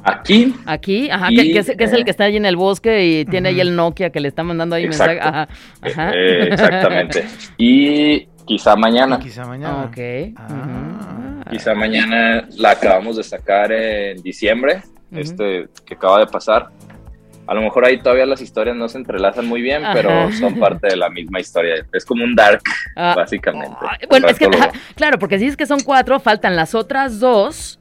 [0.04, 2.46] Aquí, Aquí, ajá, Y, que, que es, que es el eh, que está ahí en
[2.46, 3.62] el bosque y tiene ahí Ujú.
[3.62, 5.14] el Nokia que le está mandando ahí Exacto.
[5.14, 5.28] mensaje.
[5.28, 5.48] Ajá,
[5.82, 6.12] ajá.
[6.14, 7.24] eh, exactamente.
[7.56, 9.18] Y quizá mañana.
[9.18, 9.84] Quizá mañana.
[9.84, 9.98] Ok.
[10.36, 11.44] Ah.
[11.50, 15.20] Quizá mañana la acabamos de sacar en diciembre, Ujú.
[15.20, 16.66] este que acaba de pasar.
[17.48, 19.94] A lo mejor ahí todavía las historias no se entrelazan muy bien, Ajá.
[19.94, 21.86] pero son parte de la misma historia.
[21.92, 22.60] Es como un dark,
[22.96, 23.76] Ah, básicamente.
[24.10, 27.78] Bueno, es que, ajá, claro, porque si dices que son cuatro, faltan las otras dos,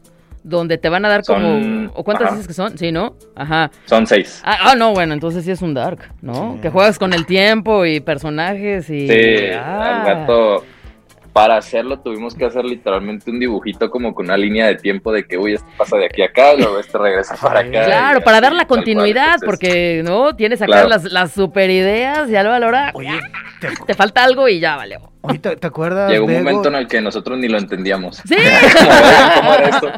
[0.47, 1.91] donde te van a dar Son- como...
[1.95, 2.35] ¿O cuántas ajá.
[2.35, 2.77] dices que son?
[2.77, 3.15] Sí, ¿no?
[3.35, 3.71] Ajá.
[3.85, 4.41] Son seis.
[4.45, 6.53] Ah, ah, no, bueno, entonces sí es un dark, ¿no?
[6.55, 6.61] Sí.
[6.61, 9.07] Que juegas con el tiempo y personajes y...
[9.07, 10.01] Sí, Ah.
[10.01, 10.63] al gato.
[11.35, 15.25] Para hacerlo tuvimos que hacer literalmente un dibujito como con una línea de tiempo de
[15.25, 17.83] que, uy, este pasa de aquí a acá, luego este regresa para acá.
[17.83, 18.77] Claro, para dar la cual.
[18.79, 20.33] continuidad, Entonces, porque, ¿no?
[20.37, 20.87] Tienes acá Claro.
[20.87, 23.19] las, las super ideas y a la hora Oye,
[23.59, 24.97] ¿te, te falta algo y ya vale.
[25.23, 26.09] oye, ¿te- te acuerdas?
[26.09, 26.43] Llegó un Bego?
[26.45, 28.15] momento en el que nosotros ni lo entendíamos.
[28.25, 28.35] Sí.
[29.35, 29.91] ¿Cómo era esto?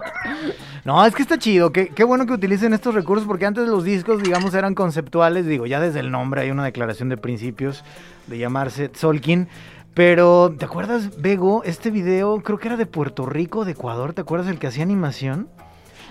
[0.85, 1.71] No, es que está chido.
[1.71, 5.45] Qué, qué bueno que utilicen estos recursos porque antes los discos, digamos, eran conceptuales.
[5.45, 7.83] Digo, ya desde el nombre hay una declaración de principios
[8.27, 9.49] de llamarse Solkin.
[10.07, 11.63] Pero, ¿te acuerdas, Bego?
[11.63, 14.13] Este video creo que era de Puerto Rico, de Ecuador.
[14.13, 15.47] ¿Te acuerdas el que hacía animación?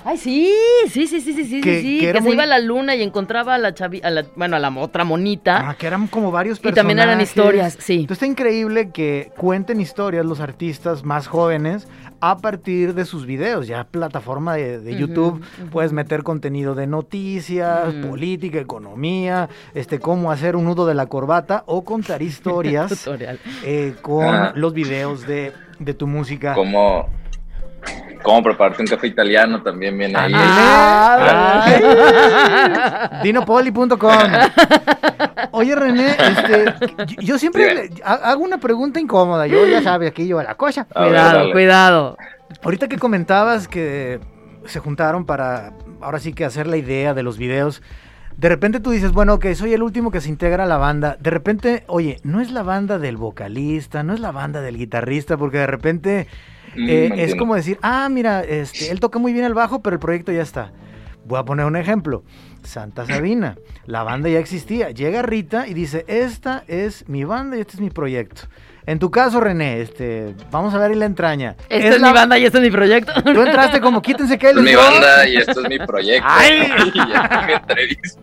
[0.05, 0.53] Ay, sí,
[0.88, 3.55] sí, sí, sí, sí, sí, Que- sí, que se iba a la luna y encontraba
[3.55, 5.68] a la chavi, a la, bueno, a la otra monita.
[5.70, 6.81] Ah, que eran como varios y personajes.
[6.81, 7.94] también eran historias, sí.
[8.01, 11.87] Entonces está increíble que cuenten historias los artistas más jóvenes
[12.20, 13.66] a partir de sus videos.
[13.66, 18.09] Ya plataforma de, YouTube puedes meter contenido de noticias, Ujú.
[18.11, 23.09] política, economía, este cómo hacer un nudo de la corbata o contar historias
[23.64, 24.52] eh, con Ajá.
[24.55, 26.55] los videos de, de tu música.
[26.55, 27.09] ¿Cómo,
[28.22, 30.33] cómo prepararte un café italiano también viene ahí.
[30.35, 33.22] Ah, Ay.
[33.22, 33.98] Dinopoli.com.
[35.66, 39.46] Oye, René, este, yo- siempre le- hago una pregunta incómoda.
[39.46, 40.87] Yo ya sabes, aquí yo la cosa.
[40.94, 42.16] A cuidado, cuidado.
[42.62, 44.20] Ahorita que comentabas que
[44.66, 47.83] se juntaron para ahora sí que hacer la idea de los videos.
[48.37, 51.16] De repente tú dices, bueno, que soy el último que se integra a la banda.
[51.20, 55.37] De repente, oye, no es la banda del vocalista, no es la banda del guitarrista,
[55.37, 56.26] porque de repente
[56.76, 57.37] Mm, eh, es entiendo.
[57.38, 60.42] como decir, ah, mira, este, él toca muy bien el bajo, pero el proyecto ya
[60.42, 60.72] está.
[61.24, 62.22] Voy a poner un ejemplo.
[62.66, 64.90] Santa Sabina, la banda ya existía.
[64.90, 68.42] Llega Rita y dice, esta es mi banda y este es mi proyecto.
[68.85, 71.57] En tu caso, René, este, vamos a ver la entraña.
[71.68, 73.12] Esta es, la- mi banda y este es mi proyecto.
[73.24, 76.26] Tú entraste como, quítense que es mi banda y esto es mi proyecto.
[76.29, 76.68] Ay.
[76.94, 78.20] Y ya me entrevisto.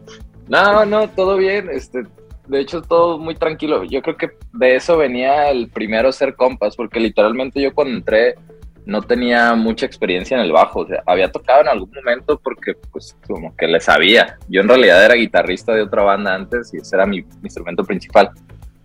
[0.47, 1.69] No, no, todo bien.
[1.71, 2.03] Este,
[2.47, 3.84] de hecho, todo muy tranquilo.
[3.84, 8.36] Yo creo que de eso venía el primero ser compas, porque literalmente yo cuando entré
[8.85, 10.81] no tenía mucha experiencia en el bajo.
[10.81, 14.37] O sea, había tocado en algún momento porque, pues, como que le sabía.
[14.49, 17.83] Yo en realidad era guitarrista de otra banda antes y ese era mi, mi instrumento
[17.83, 18.31] principal.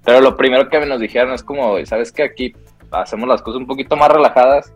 [0.04, 2.22] Pero lo primero que nos dijeron es como, ¿sabes qué?
[2.22, 2.54] Aquí
[2.90, 4.72] hacemos las cosas un poquito más relajadas.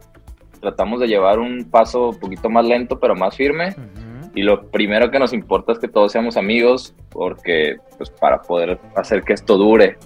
[0.60, 3.74] Tratamos de llevar un paso un poquito más lento, pero más firme.
[4.34, 8.78] Y lo primero que nos importa es que todos seamos amigos, porque pues para poder
[8.96, 9.98] hacer que esto dure.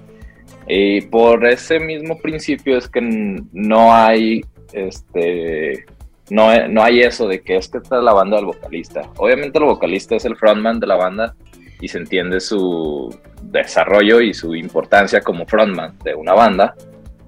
[0.68, 5.86] Y por ese mismo principio es que no hay este
[6.30, 9.02] no, no hay eso de que es que esta es la banda del vocalista.
[9.16, 11.34] Obviamente el vocalista es el frontman de la banda
[11.80, 16.74] y se entiende su desarrollo y su importancia como frontman de una banda.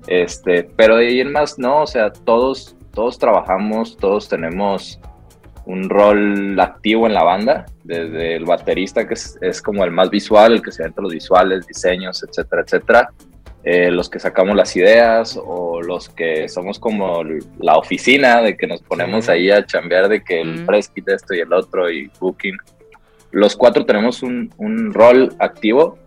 [0.06, 4.98] Este, pero de ahí en más no, o sea, todos todos trabajamos, todos tenemos
[5.66, 10.54] un rol activo en la banda, desde el baterista que es, como el más visual,
[10.54, 13.10] el que se entre los visuales, diseños, etcétera, etcétera.
[13.64, 17.22] Eh, los que sacamos las ideas o los que somos como
[17.58, 19.32] la oficina de que nos ponemos Sí.
[19.32, 22.56] ahí a chambear de que el kit esto y el otro y booking.
[23.32, 25.98] Los cuatro tenemos un, un rol activo,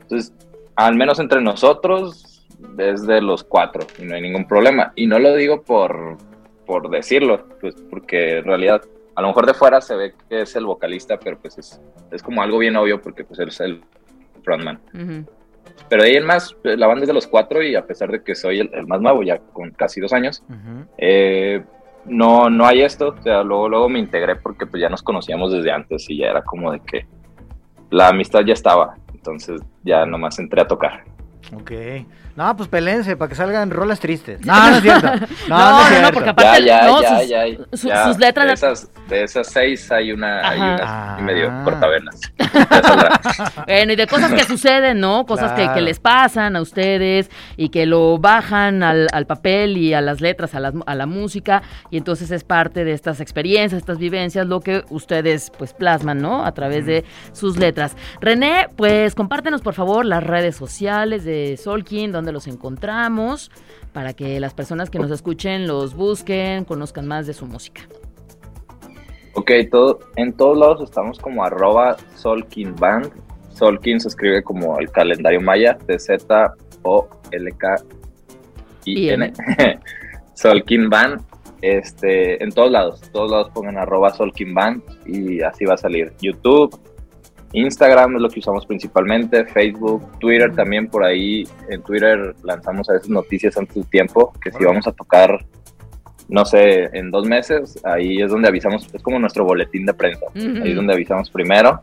[0.00, 0.32] entonces
[0.76, 2.46] al menos entre nosotros
[2.78, 4.92] es de los cuatro y no hay ningún problema.
[4.94, 6.16] Y no lo digo por,
[6.64, 8.82] por decirlo, pues porque en realidad
[9.16, 11.80] a lo mejor de fuera se ve que es el vocalista, pero pues es,
[12.12, 13.82] es como algo bien obvio porque pues él es el
[14.42, 14.80] frontman.
[14.94, 15.26] Ujú.
[15.88, 18.22] Pero de ahí en más, la banda es de los cuatro y a pesar de
[18.22, 20.42] que soy el, el más nuevo, ya con casi dos años,
[20.98, 21.62] eh,
[22.04, 23.14] no, no hay esto.
[23.18, 26.28] O sea, luego, luego me integré porque pues ya nos conocíamos desde antes y ya
[26.28, 27.06] era como de que
[27.90, 28.94] la amistad ya estaba.
[29.12, 31.04] Entonces ya nomás entré a tocar.
[31.54, 31.72] Ok.
[32.40, 34.40] No, pues pelense para que salgan rolas tristes.
[34.46, 35.08] No, no es cierto.
[35.48, 37.44] No, No, no, es no, no, porque Aparte, ya, no, ya, sus- ya,
[37.76, 38.04] su- ya.
[38.06, 41.18] sus letras- De esas, de esas seis hay una, hay y Ah.
[41.20, 42.18] medio cortavenas.
[43.66, 45.24] Bueno, y de cosas que suceden, ¿no?
[45.26, 50.00] Cosas que, les pasan a ustedes y que lo bajan al, al papel y a
[50.00, 53.98] las letras, a, las- a la música, y entonces es parte de estas experiencias, estas
[53.98, 56.44] vivencias, lo que ustedes pues plasman, ¿no?
[56.44, 57.96] A través de sus letras.
[58.20, 63.50] René, pues compártenos por favor las redes sociales de Solkin, donde los encontramos,
[63.92, 67.82] para que las personas que nos escuchen los busquen, conozcan más de su música.
[69.34, 73.12] Ok, todo, en todos lados estamos como arroba Solkin Band.
[73.54, 76.52] Solkin se escribe como el calendario maya, T-Z-O-L-K-I-N.
[80.34, 81.22] Solkin Band.
[81.62, 86.12] Este, en todos lados, todos lados pongan arroba Solkin Band y así va a salir.
[86.20, 86.74] YouTube,
[87.52, 91.44] Instagram es lo que usamos principalmente, Facebook, Twitter también por ahí.
[91.68, 95.44] En Twitter lanzamos a veces noticias antes del tiempo, que si vamos a tocar,
[96.28, 100.26] no sé, en dos meses, ahí es donde avisamos, es como nuestro boletín de prensa.
[100.34, 101.80] Ahí es donde avisamos primero.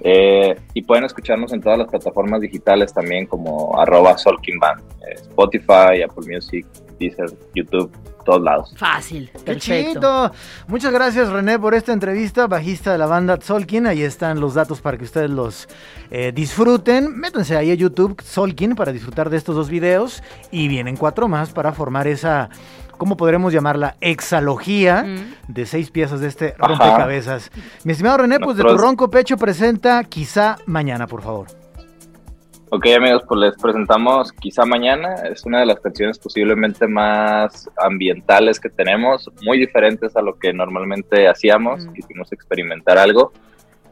[0.00, 5.14] Eh, y pueden escucharnos en todas las plataformas digitales también como arroba Solkin Band, eh,
[5.14, 6.66] Spotify, Apple Music,
[7.00, 7.90] Deezer, YouTube,
[8.24, 8.74] todos lados.
[8.76, 9.94] Fácil, ¡Qué perfecto.
[10.00, 10.32] chido!
[10.68, 13.86] Muchas gracias René por esta entrevista, bajista de la banda Solkin.
[13.86, 15.66] Ahí están los datos para que ustedes los
[16.10, 17.18] eh, disfruten.
[17.18, 20.22] Métanse ahí a YouTube Solkin para disfrutar de estos dos videos.
[20.52, 22.50] Y vienen cuatro más para formar esa,
[22.98, 23.96] ¿cómo podremos llamarla?
[24.02, 25.52] Exalogía Mm.
[25.52, 26.68] de seis piezas de este Ajá.
[26.68, 27.50] rompecabezas.
[27.84, 31.46] Mi estimado René, pues de tu ronco pecho presenta quizá mañana, por favor.
[32.72, 38.60] Ok amigos, pues les presentamos Quizá Mañana, es una de las canciones posiblemente más ambientales
[38.60, 41.92] que tenemos, muy diferentes a lo que normalmente hacíamos, Mm.
[41.94, 43.32] quisimos experimentar algo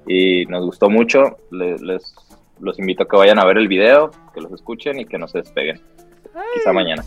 [0.07, 2.15] y nos gustó mucho, Le- les,
[2.61, 5.27] los invito a que vayan a ver el video, que los escuchen y que no
[5.27, 5.81] se despeguen.
[6.55, 7.03] Quizá Mañana.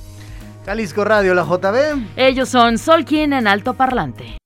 [0.66, 2.06] Jalisco Radio, la JB.
[2.18, 4.38] Ellos son Solkin en alto parlante.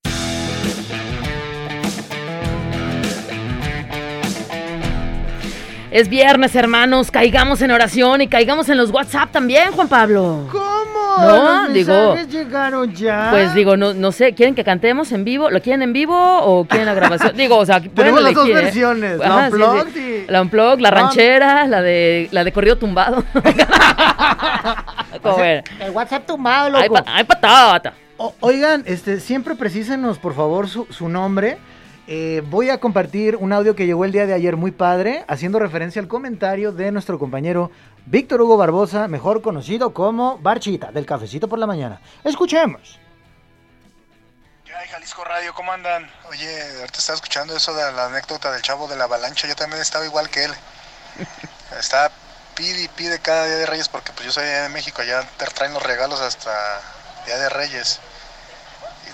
[5.95, 7.10] Es viernes, hermanos.
[7.10, 10.45] Caigamos en oración y caigamos en los WhatsApp también, Juan Pablo.
[10.51, 11.17] ¿Cómo?
[11.25, 13.29] No, ¿Los digo- llegaron ya.
[13.31, 15.49] Pues digo, no, no sé, ¿quieren que cantemos en vivo?
[15.49, 17.31] ¿Lo quieren en vivo o quieren la grabación?
[17.38, 18.63] Digo, o sea, Tenemos las dos elegir, ¿eh?
[18.65, 20.25] versiones, Ajá, la sí, unplugged sí.
[20.27, 20.91] y- La unplugged, la Ah.
[20.91, 23.23] ranchera, la de la de corrido tumbado.
[25.23, 25.63] ¿Cómo ven?
[25.79, 26.93] El WhatsApp tumbado, loco.
[26.95, 27.93] pa- ay, patata.
[28.17, 31.58] O- oigan, este, siempre precísenos, por favor, su, su nombre.
[32.07, 35.57] Eh, voy a compartir un audio que llegó el día de ayer muy padre, haciendo
[35.57, 37.71] referencia al comentario de nuestro compañero
[38.05, 41.99] Víctor Hugo Barbosa, mejor conocido como Barchita, del Cafecito por la Mañana.
[42.23, 42.99] Escuchemos.
[44.77, 46.07] Ay, Jalisco Radio, ¿cómo andan?
[46.29, 49.47] Oye, ahorita estaba escuchando eso de la anécdota del chavo de la avalancha.
[49.47, 50.51] Yo también estaba igual que él.
[51.79, 52.11] Estaba
[52.55, 55.45] pide y pide cada día de Reyes porque pues yo soy de México, allá te
[55.47, 56.51] traen los regalos hasta
[57.25, 57.99] Día de Reyes.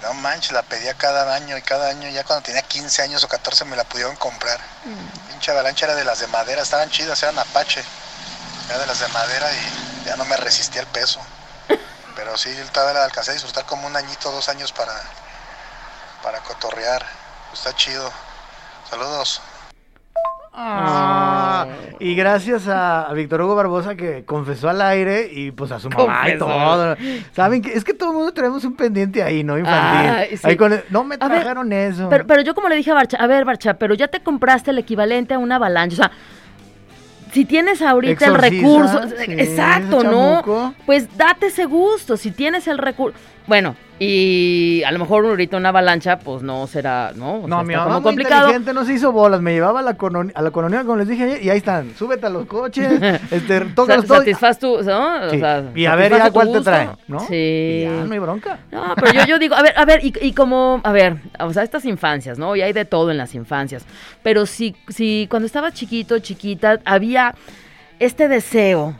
[0.02, 3.28] No manches, la pedía cada año y cada año, ya cuando tenía 15 años o
[3.28, 4.60] 14 me la pudieron comprar.
[5.30, 7.84] Pinche avalancha era de las de madera, estaban chidas, eran Apache.
[8.68, 11.20] Era de las de madera y ya no me resistía el peso.
[12.16, 14.94] Pero sí, yo todavía la alcancé a disfrutar como un añito, dos años para,
[16.24, 17.06] para cotorrear.
[17.54, 18.12] Está chido.
[18.90, 19.42] Saludos.
[20.54, 21.66] Ah,
[22.00, 25.90] y gracias a, a Víctor Hugo Barbosa que confesó al aire y pues a su
[25.90, 26.96] mamá y todo.
[27.34, 29.58] Saben que es que todo el mundo tenemos un pendiente ahí, ¿no?
[29.58, 30.10] Infantil.
[30.12, 30.44] Ay, sí.
[30.48, 32.10] Ahí con el- no me A ver, trajeron eso.
[32.10, 34.72] Pero, pero yo como le dije a Barcha, a ver Barcha, pero ya te compraste
[34.72, 36.12] el equivalente a una avalancha, o sea,
[37.32, 40.34] si tienes ahorita el Exorciza, recurso, sí, exacto, ese ¿no?
[40.42, 40.74] chamuco.
[40.86, 43.18] Pues date ese gusto, si tienes el recurso,
[43.52, 47.34] bueno, y a lo mejor ahorita una avalancha, pues no será, ¿no?
[47.34, 48.44] O no, sea, mi mamá como muy complicado.
[48.44, 51.10] inteligente no se hizo bolas, me llevaba a la, colonia, a la colonia como les
[51.10, 52.90] dije ayer y ahí están, súbete a los coches,
[53.32, 54.20] este, tócalos todo.
[54.20, 55.26] satisfaz tu, ¿no?
[55.26, 57.20] O sea, y a ver ya cuál te trae, ¿no?
[57.28, 57.36] Sí.
[57.36, 58.60] Y ya, no hay bronca.
[58.72, 61.52] No, pero yo, yo digo, a ver, a ver, y, y como, a ver, o
[61.52, 62.56] sea, estas infancias, ¿no?
[62.56, 63.86] Y hay de todo en las infancias.
[64.24, 67.36] Pero si, si cuando estaba chiquito, chiquita, había
[68.00, 68.96] este deseo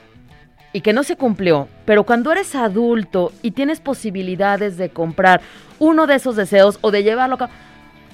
[0.74, 5.42] y que no se cumplió, pero cuando eres adulto y tienes posibilidades de comprar
[5.80, 7.52] uno de esos deseos o de llevarlo a cabo,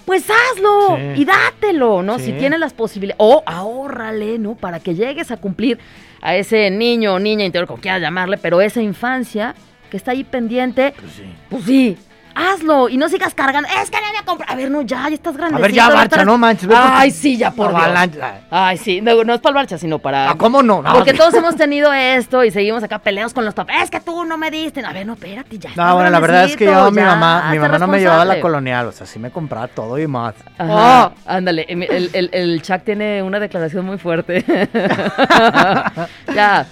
[0.05, 1.21] pues hazlo Sí.
[1.21, 2.17] y dátelo, ¿no?
[2.17, 4.55] Si tienes las posibilidades, o ahórrale, ¿no?
[4.55, 5.77] Para que llegues a cumplir
[6.21, 9.53] a ese niño o niña interior, como quieras llamarle, pero esa infancia
[9.91, 11.23] que está ahí pendiente, Pues sí.
[11.49, 11.97] pues sí,
[12.37, 13.67] hazlo y no sigas cargando.
[13.81, 14.47] Es que no me compra.
[14.47, 15.57] A ver, no, ya, ya estás grande.
[15.57, 18.23] A ver, ya, Barcha, no manches, Ay, sí, ya, por Dios.
[18.49, 20.31] Ay, sí, no, no es para el Barcha, sino para.
[20.31, 20.81] Ah, ¿Cómo no?
[20.81, 23.83] No, Porque todos hemos tenido esto y seguimos acá peleados con los papás.
[23.83, 24.85] Es que tú no me diste.
[24.85, 25.71] A ver, no, espérate, ya.
[25.75, 28.25] No, bueno, la verdad es que yo, mi mamá, mi mamá no me llevaba a
[28.25, 30.35] la colonial, o sea, sí me compraba todo y más.
[30.57, 34.43] Ajá, ándale, el, el, el, el Chuck tiene una declaración muy fuerte.
[36.33, 36.65] ya,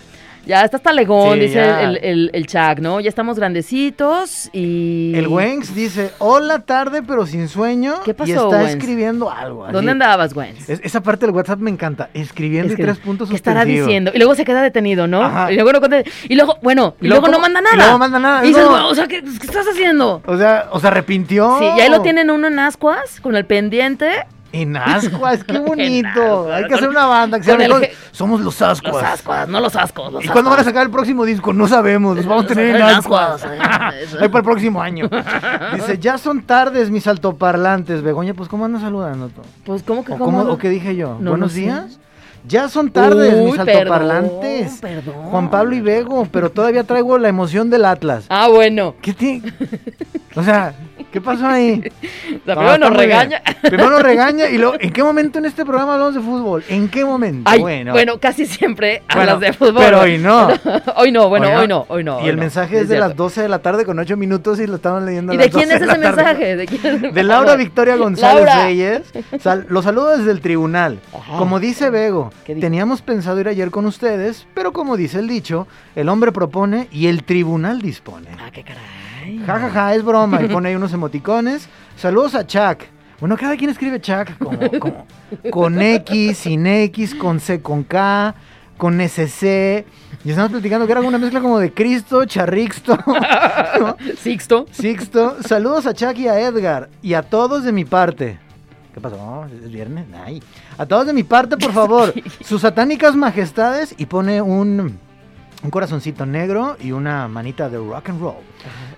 [0.46, 3.00] ya está hasta legón, Sí, dice el, el, el Chuck, ¿no?
[3.00, 5.14] Ya estamos grandecitos y...
[5.16, 7.96] El Wenx dice, hola tarde pero sin sueño.
[8.04, 8.70] ¿Qué pasó, Y está Wenx?
[8.72, 9.66] escribiendo algo.
[9.66, 9.74] así.
[9.74, 10.56] ¿Dónde andabas, Gwen?
[10.68, 12.10] Es- esa parte del WhatsApp me encanta.
[12.14, 14.12] Escribiendo y tres puntos ¿Qué estará diciendo?
[14.14, 15.22] Y luego se queda detenido, ¿no?
[15.24, 15.52] Ajá.
[15.52, 17.76] Y luego, no conte- y luego bueno, y, Y luego, luego, no manda Y nada.
[17.86, 18.70] luego manda nada, Y dices, no.
[18.70, 20.22] "Bueno, o sea, ¿qué, qué estás haciendo?
[20.26, 21.58] O sea, o se arrepintió.
[21.60, 24.10] Sí, y ahí lo tienen uno en ascuas, con el pendiente.
[24.58, 26.52] En ascuas, qué bonito.
[26.54, 28.94] Hay que hacer una banda que se el je- Somos los ascuas.
[28.94, 31.52] Los ascuas, no los ascos, los ¿Y cuándo van a sacar el próximo disco?
[31.52, 32.16] No sabemos.
[32.16, 33.44] Los vamos a tener en ascuas.
[34.20, 35.10] Ahí para el próximo año.
[35.74, 38.02] Dice, ya son tardes mis altoparlantes.
[38.02, 39.28] Begoña, pues ¿cómo andas saludando?
[39.30, 39.42] tú?
[39.66, 40.40] Pues, ¿cómo que ¿O, cómo?
[40.40, 41.18] cómo- o qué dije yo?
[41.20, 41.62] No Buenos sé.
[42.48, 44.78] Ya son tardes Uy, mis perdón, altoparlantes.
[44.82, 45.16] perdón.
[45.32, 48.26] Juan Pablo y Bego, pero todavía traigo la emoción del Atlas.
[48.30, 48.96] Ah, bueno.
[49.02, 49.52] ¿Qué tiene?
[50.36, 50.74] O sea,
[51.14, 51.82] ¿qué pasó ahí?
[52.46, 53.42] La No, primero nos regaña.
[53.62, 56.64] Primero nos regaña y luego, ¿en qué momento en este programa hablamos de fútbol?
[56.70, 57.50] ¿En qué momento?
[57.50, 58.20] Ay, bueno.
[58.20, 59.76] casi siempre Bueno, hablas de fútbol.
[59.84, 60.50] pero hoy no.
[60.98, 62.24] hoy no, bueno, hoy no, hoy no.
[62.24, 64.68] Y el no, mensaje es de las 12 de la tarde con 8 minutos y
[64.68, 66.56] lo estamos leyendo a ¿Y las de quién 12 es ese mensaje?
[66.58, 67.14] ¿De quién?
[67.14, 68.66] De Laura Victoria González Laura.
[68.66, 69.02] Reyes.
[69.40, 71.00] Sal- los saludo desde el tribunal.
[71.14, 71.38] Ajá.
[71.38, 72.32] Como dice Bego.
[72.44, 77.08] Teníamos pensado ir ayer con ustedes, pero como dice el dicho, el hombre propone y
[77.08, 78.28] el tribunal dispone.
[78.40, 79.40] Ah, qué caray.
[79.46, 80.42] Ja, ja, ja, es broma.
[80.44, 81.68] Y pone ahí unos emoticones.
[81.98, 82.84] Saludos a Chuck.
[83.20, 85.06] Bueno, cada quien escribe Chuck como, como-
[85.50, 88.36] con X, sin X, con C, con K,
[88.78, 89.86] con SC.
[90.24, 92.98] Y estamos platicando que era una mezcla como de Cristo, Charrixto,
[93.80, 93.96] ¿no?
[94.18, 94.66] Sixto.
[94.72, 95.38] Sixto.
[95.42, 96.90] Saludos a Chuck y a Edgar.
[97.02, 98.38] Y a todos de mi parte.
[98.96, 99.46] ¿Qué pasó?
[99.48, 100.06] ¿Es viernes?
[100.26, 100.42] Ay.
[100.78, 102.14] A todos de mi parte, por favor.
[102.46, 103.94] Sus satánicas majestades.
[103.98, 104.98] Y pone un,
[105.62, 108.38] un corazoncito negro y una manita de rock and roll.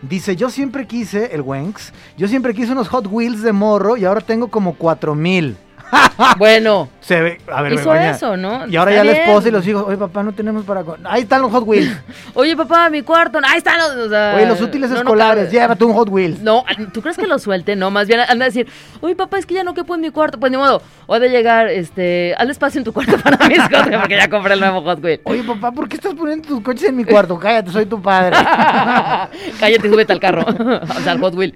[0.04, 4.06] Dice, yo siempre quise, el Wenx, yo siempre quise unos Hot Wheels de morro y
[4.06, 5.58] ahora tengo como 4000.
[6.38, 8.10] Bueno, Se ve, a ver, hizo Begoña.
[8.12, 8.68] eso, ¿no?
[8.68, 10.84] Y ahora ya la esposa y los hijos, oye papá, no tenemos para...
[10.84, 10.98] co-".
[11.06, 11.90] Ahí están los Hot Wheels.
[12.34, 13.40] Oye, papá, mi cuarto.
[13.48, 14.08] Ahí están los.
[14.08, 15.58] o sea, Oye, los útiles no, no escolares, cabe.
[15.58, 16.42] llévate un Hot Wheels.
[16.42, 17.78] No, ¿tú crees que lo suelte?
[17.78, 18.68] No, más bien anda a decir,
[19.00, 20.38] oye, papá, es que ya no quepo en mi cuarto.
[20.38, 23.88] Pues ni modo, o de llegar, este, haz espacio en tu cuarto para mis cosas,
[24.02, 25.22] porque ya compré el nuevo Hot Wheel.
[25.24, 27.40] Oye papá, ¿por qué estás poniendo tus coches en mi cuarto?
[27.40, 28.36] Cállate, soy tu padre.
[29.60, 30.46] cállate súbete al carro.
[30.46, 31.56] o sea, al Hot Wheel.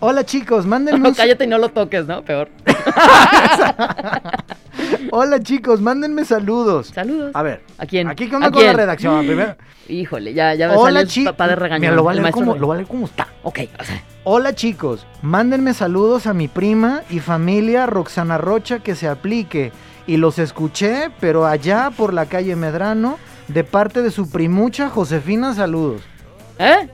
[0.00, 2.22] Hola chicos, mándenme No, cállate y no lo toques, ¿no?
[2.22, 2.48] Peor.
[5.10, 6.88] Hola chicos, mándenme saludos.
[6.88, 7.30] Saludos.
[7.34, 7.62] A ver.
[7.78, 8.08] ¿A quién?
[8.08, 9.26] Aquí, ¿qué onda ¿A con la redacción?
[9.26, 9.56] Primero.
[9.88, 11.80] Híjole, ya, ya me Hola salió el papá de regañón.
[11.80, 13.28] Mira, lo va a el leer maestro como, lo va a leer como está.
[13.42, 18.94] Ok, o sea, Hola chicos, mándenme saludos a mi prima y familia Roxana Rocha que
[18.94, 19.72] se aplique.
[20.06, 25.54] Y los escuché, pero allá por la calle Medrano, de parte de su primucha Josefina,
[25.54, 26.02] saludos.
[26.58, 26.88] ¿eh?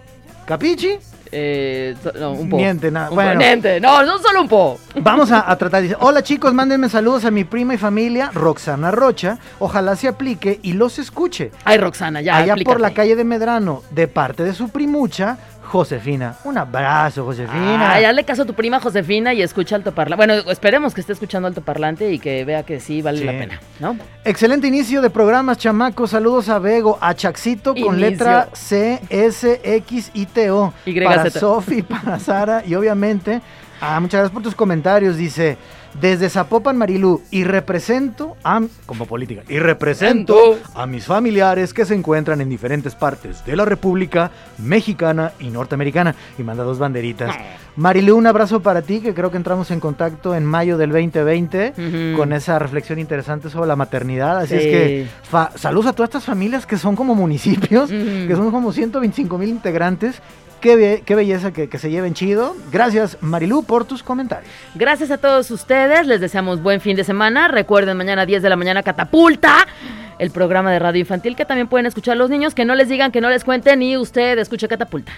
[0.46, 0.98] ¿Capichi?
[1.36, 2.56] Eh, no, un po.
[2.56, 3.08] Miente, nada.
[3.10, 3.32] Un Bueno.
[3.32, 3.38] po.
[3.38, 3.80] Miente.
[3.80, 4.78] No, no solo un po.
[5.00, 5.82] Vamos a, a tratar.
[5.82, 9.38] Dice, hola chicos, mándenme saludos a mi prima y familia, Roxana Rocha.
[9.58, 11.50] Ojalá se aplique y los escuche.
[11.64, 12.36] Ay, Roxana, ya.
[12.36, 16.36] Allá por la calle de Medrano, de parte de su primucha, Josefina.
[16.44, 17.92] Un abrazo, Josefina.
[17.94, 20.16] Ay, hazle caso a tu prima Josefina y escucha altoparlante.
[20.26, 23.24] Bueno, esperemos que esté escuchando altoparlante y que vea que sí vale Sí.
[23.24, 23.96] la pena, ¿no?
[24.24, 26.10] Excelente inicio de programas, chamacos.
[26.10, 28.10] Saludos a Bego, a Chaxito con Inicio.
[28.10, 30.72] letra C, S, X y T, O.
[30.86, 31.30] Y, Para.
[31.30, 33.40] Sofi, para Sara y obviamente,
[33.80, 35.16] ah, muchas gracias por tus comentarios.
[35.16, 35.56] Dice,
[36.00, 41.94] desde Zapopan, Marilú, y represento a, como política, y represento a mis familiares que se
[41.94, 46.14] encuentran en diferentes partes de la República Mexicana y Norteamericana.
[46.38, 47.34] Y manda dos banderitas.
[47.76, 51.74] Marilú, un abrazo para ti, que creo que entramos en contacto en mayo del 2020
[51.76, 52.16] Ujú.
[52.16, 54.38] con esa reflexión interesante sobre la maternidad.
[54.38, 55.06] Así es que
[55.56, 60.20] saludos a todas estas familias que son como municipios, que son como 125 mil integrantes.
[60.64, 62.56] Qué, be- qué belleza que, que se lleven chido.
[62.72, 64.50] Gracias, Marilú, por tus comentarios.
[64.74, 67.48] Gracias a todos ustedes, les deseamos buen fin de semana.
[67.48, 69.66] Recuerden, mañana 10 de la mañana Catapulta,
[70.18, 73.12] el programa de radio infantil que también pueden escuchar los niños, que no les digan,
[73.12, 75.12] que no les cuenten y usted escuche Catapulta.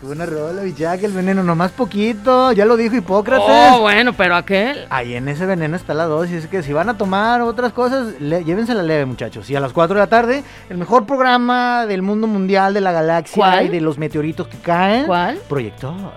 [0.00, 2.52] Qué buena rola, Villac, el veneno, nomás poquito.
[2.52, 3.48] Ya lo dijo Hipócrates.
[3.48, 4.86] Oh, bueno, pero aquel.
[4.90, 6.44] Ahí en ese veneno está la dosis.
[6.44, 9.50] Es que si van a tomar otras cosas, le, llévensela leve, muchachos.
[9.50, 12.92] Y a las 4 de la tarde, el mejor programa del mundo mundial, de la
[12.92, 13.66] galaxia ¿Cuál?
[13.66, 15.06] y de los meteoritos que caen.
[15.06, 15.40] ¿Cuál?
[15.48, 16.12] Proyector.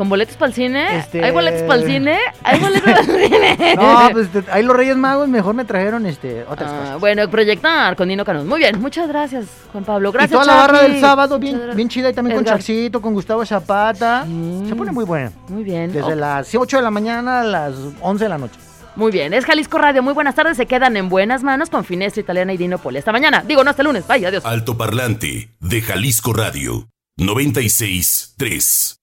[0.00, 0.96] ¿Con boletos para el cine?
[0.96, 2.16] Este- ¿Hay boletos para el cine?
[2.42, 3.74] ¿Hay boletos para el cine?
[3.76, 7.00] No, pues ahí los Reyes Magos mejor me trajeron este, otras Ah, cosas.
[7.00, 8.48] bueno, proyectar con Nino Canón.
[8.48, 10.08] Muy bien, muchas gracias, Juan Pablo.
[10.08, 12.46] y Gracias, toda la barra del sábado, bien, bien chida, y también con.
[12.46, 14.24] Chaxito, con Gustavo Zapata.
[14.26, 14.70] Mm.
[14.70, 15.32] Se pone muy buena.
[15.48, 15.92] Muy bien.
[15.92, 18.58] Desde Oh, las 8 de la mañana a las 11 de la noche.
[18.96, 20.02] Muy bien, es Jalisco Radio.
[20.02, 20.56] Muy buenas tardes.
[20.56, 22.96] Se quedan en buenas manos con Finestra Italiana y Dino Poli.
[23.00, 23.44] Hasta mañana.
[23.46, 24.08] Digo, no, hasta el lunes.
[24.08, 24.46] Bye, adiós.
[24.46, 26.88] Altoparlante de Jalisco Radio
[27.18, 28.99] 96.3.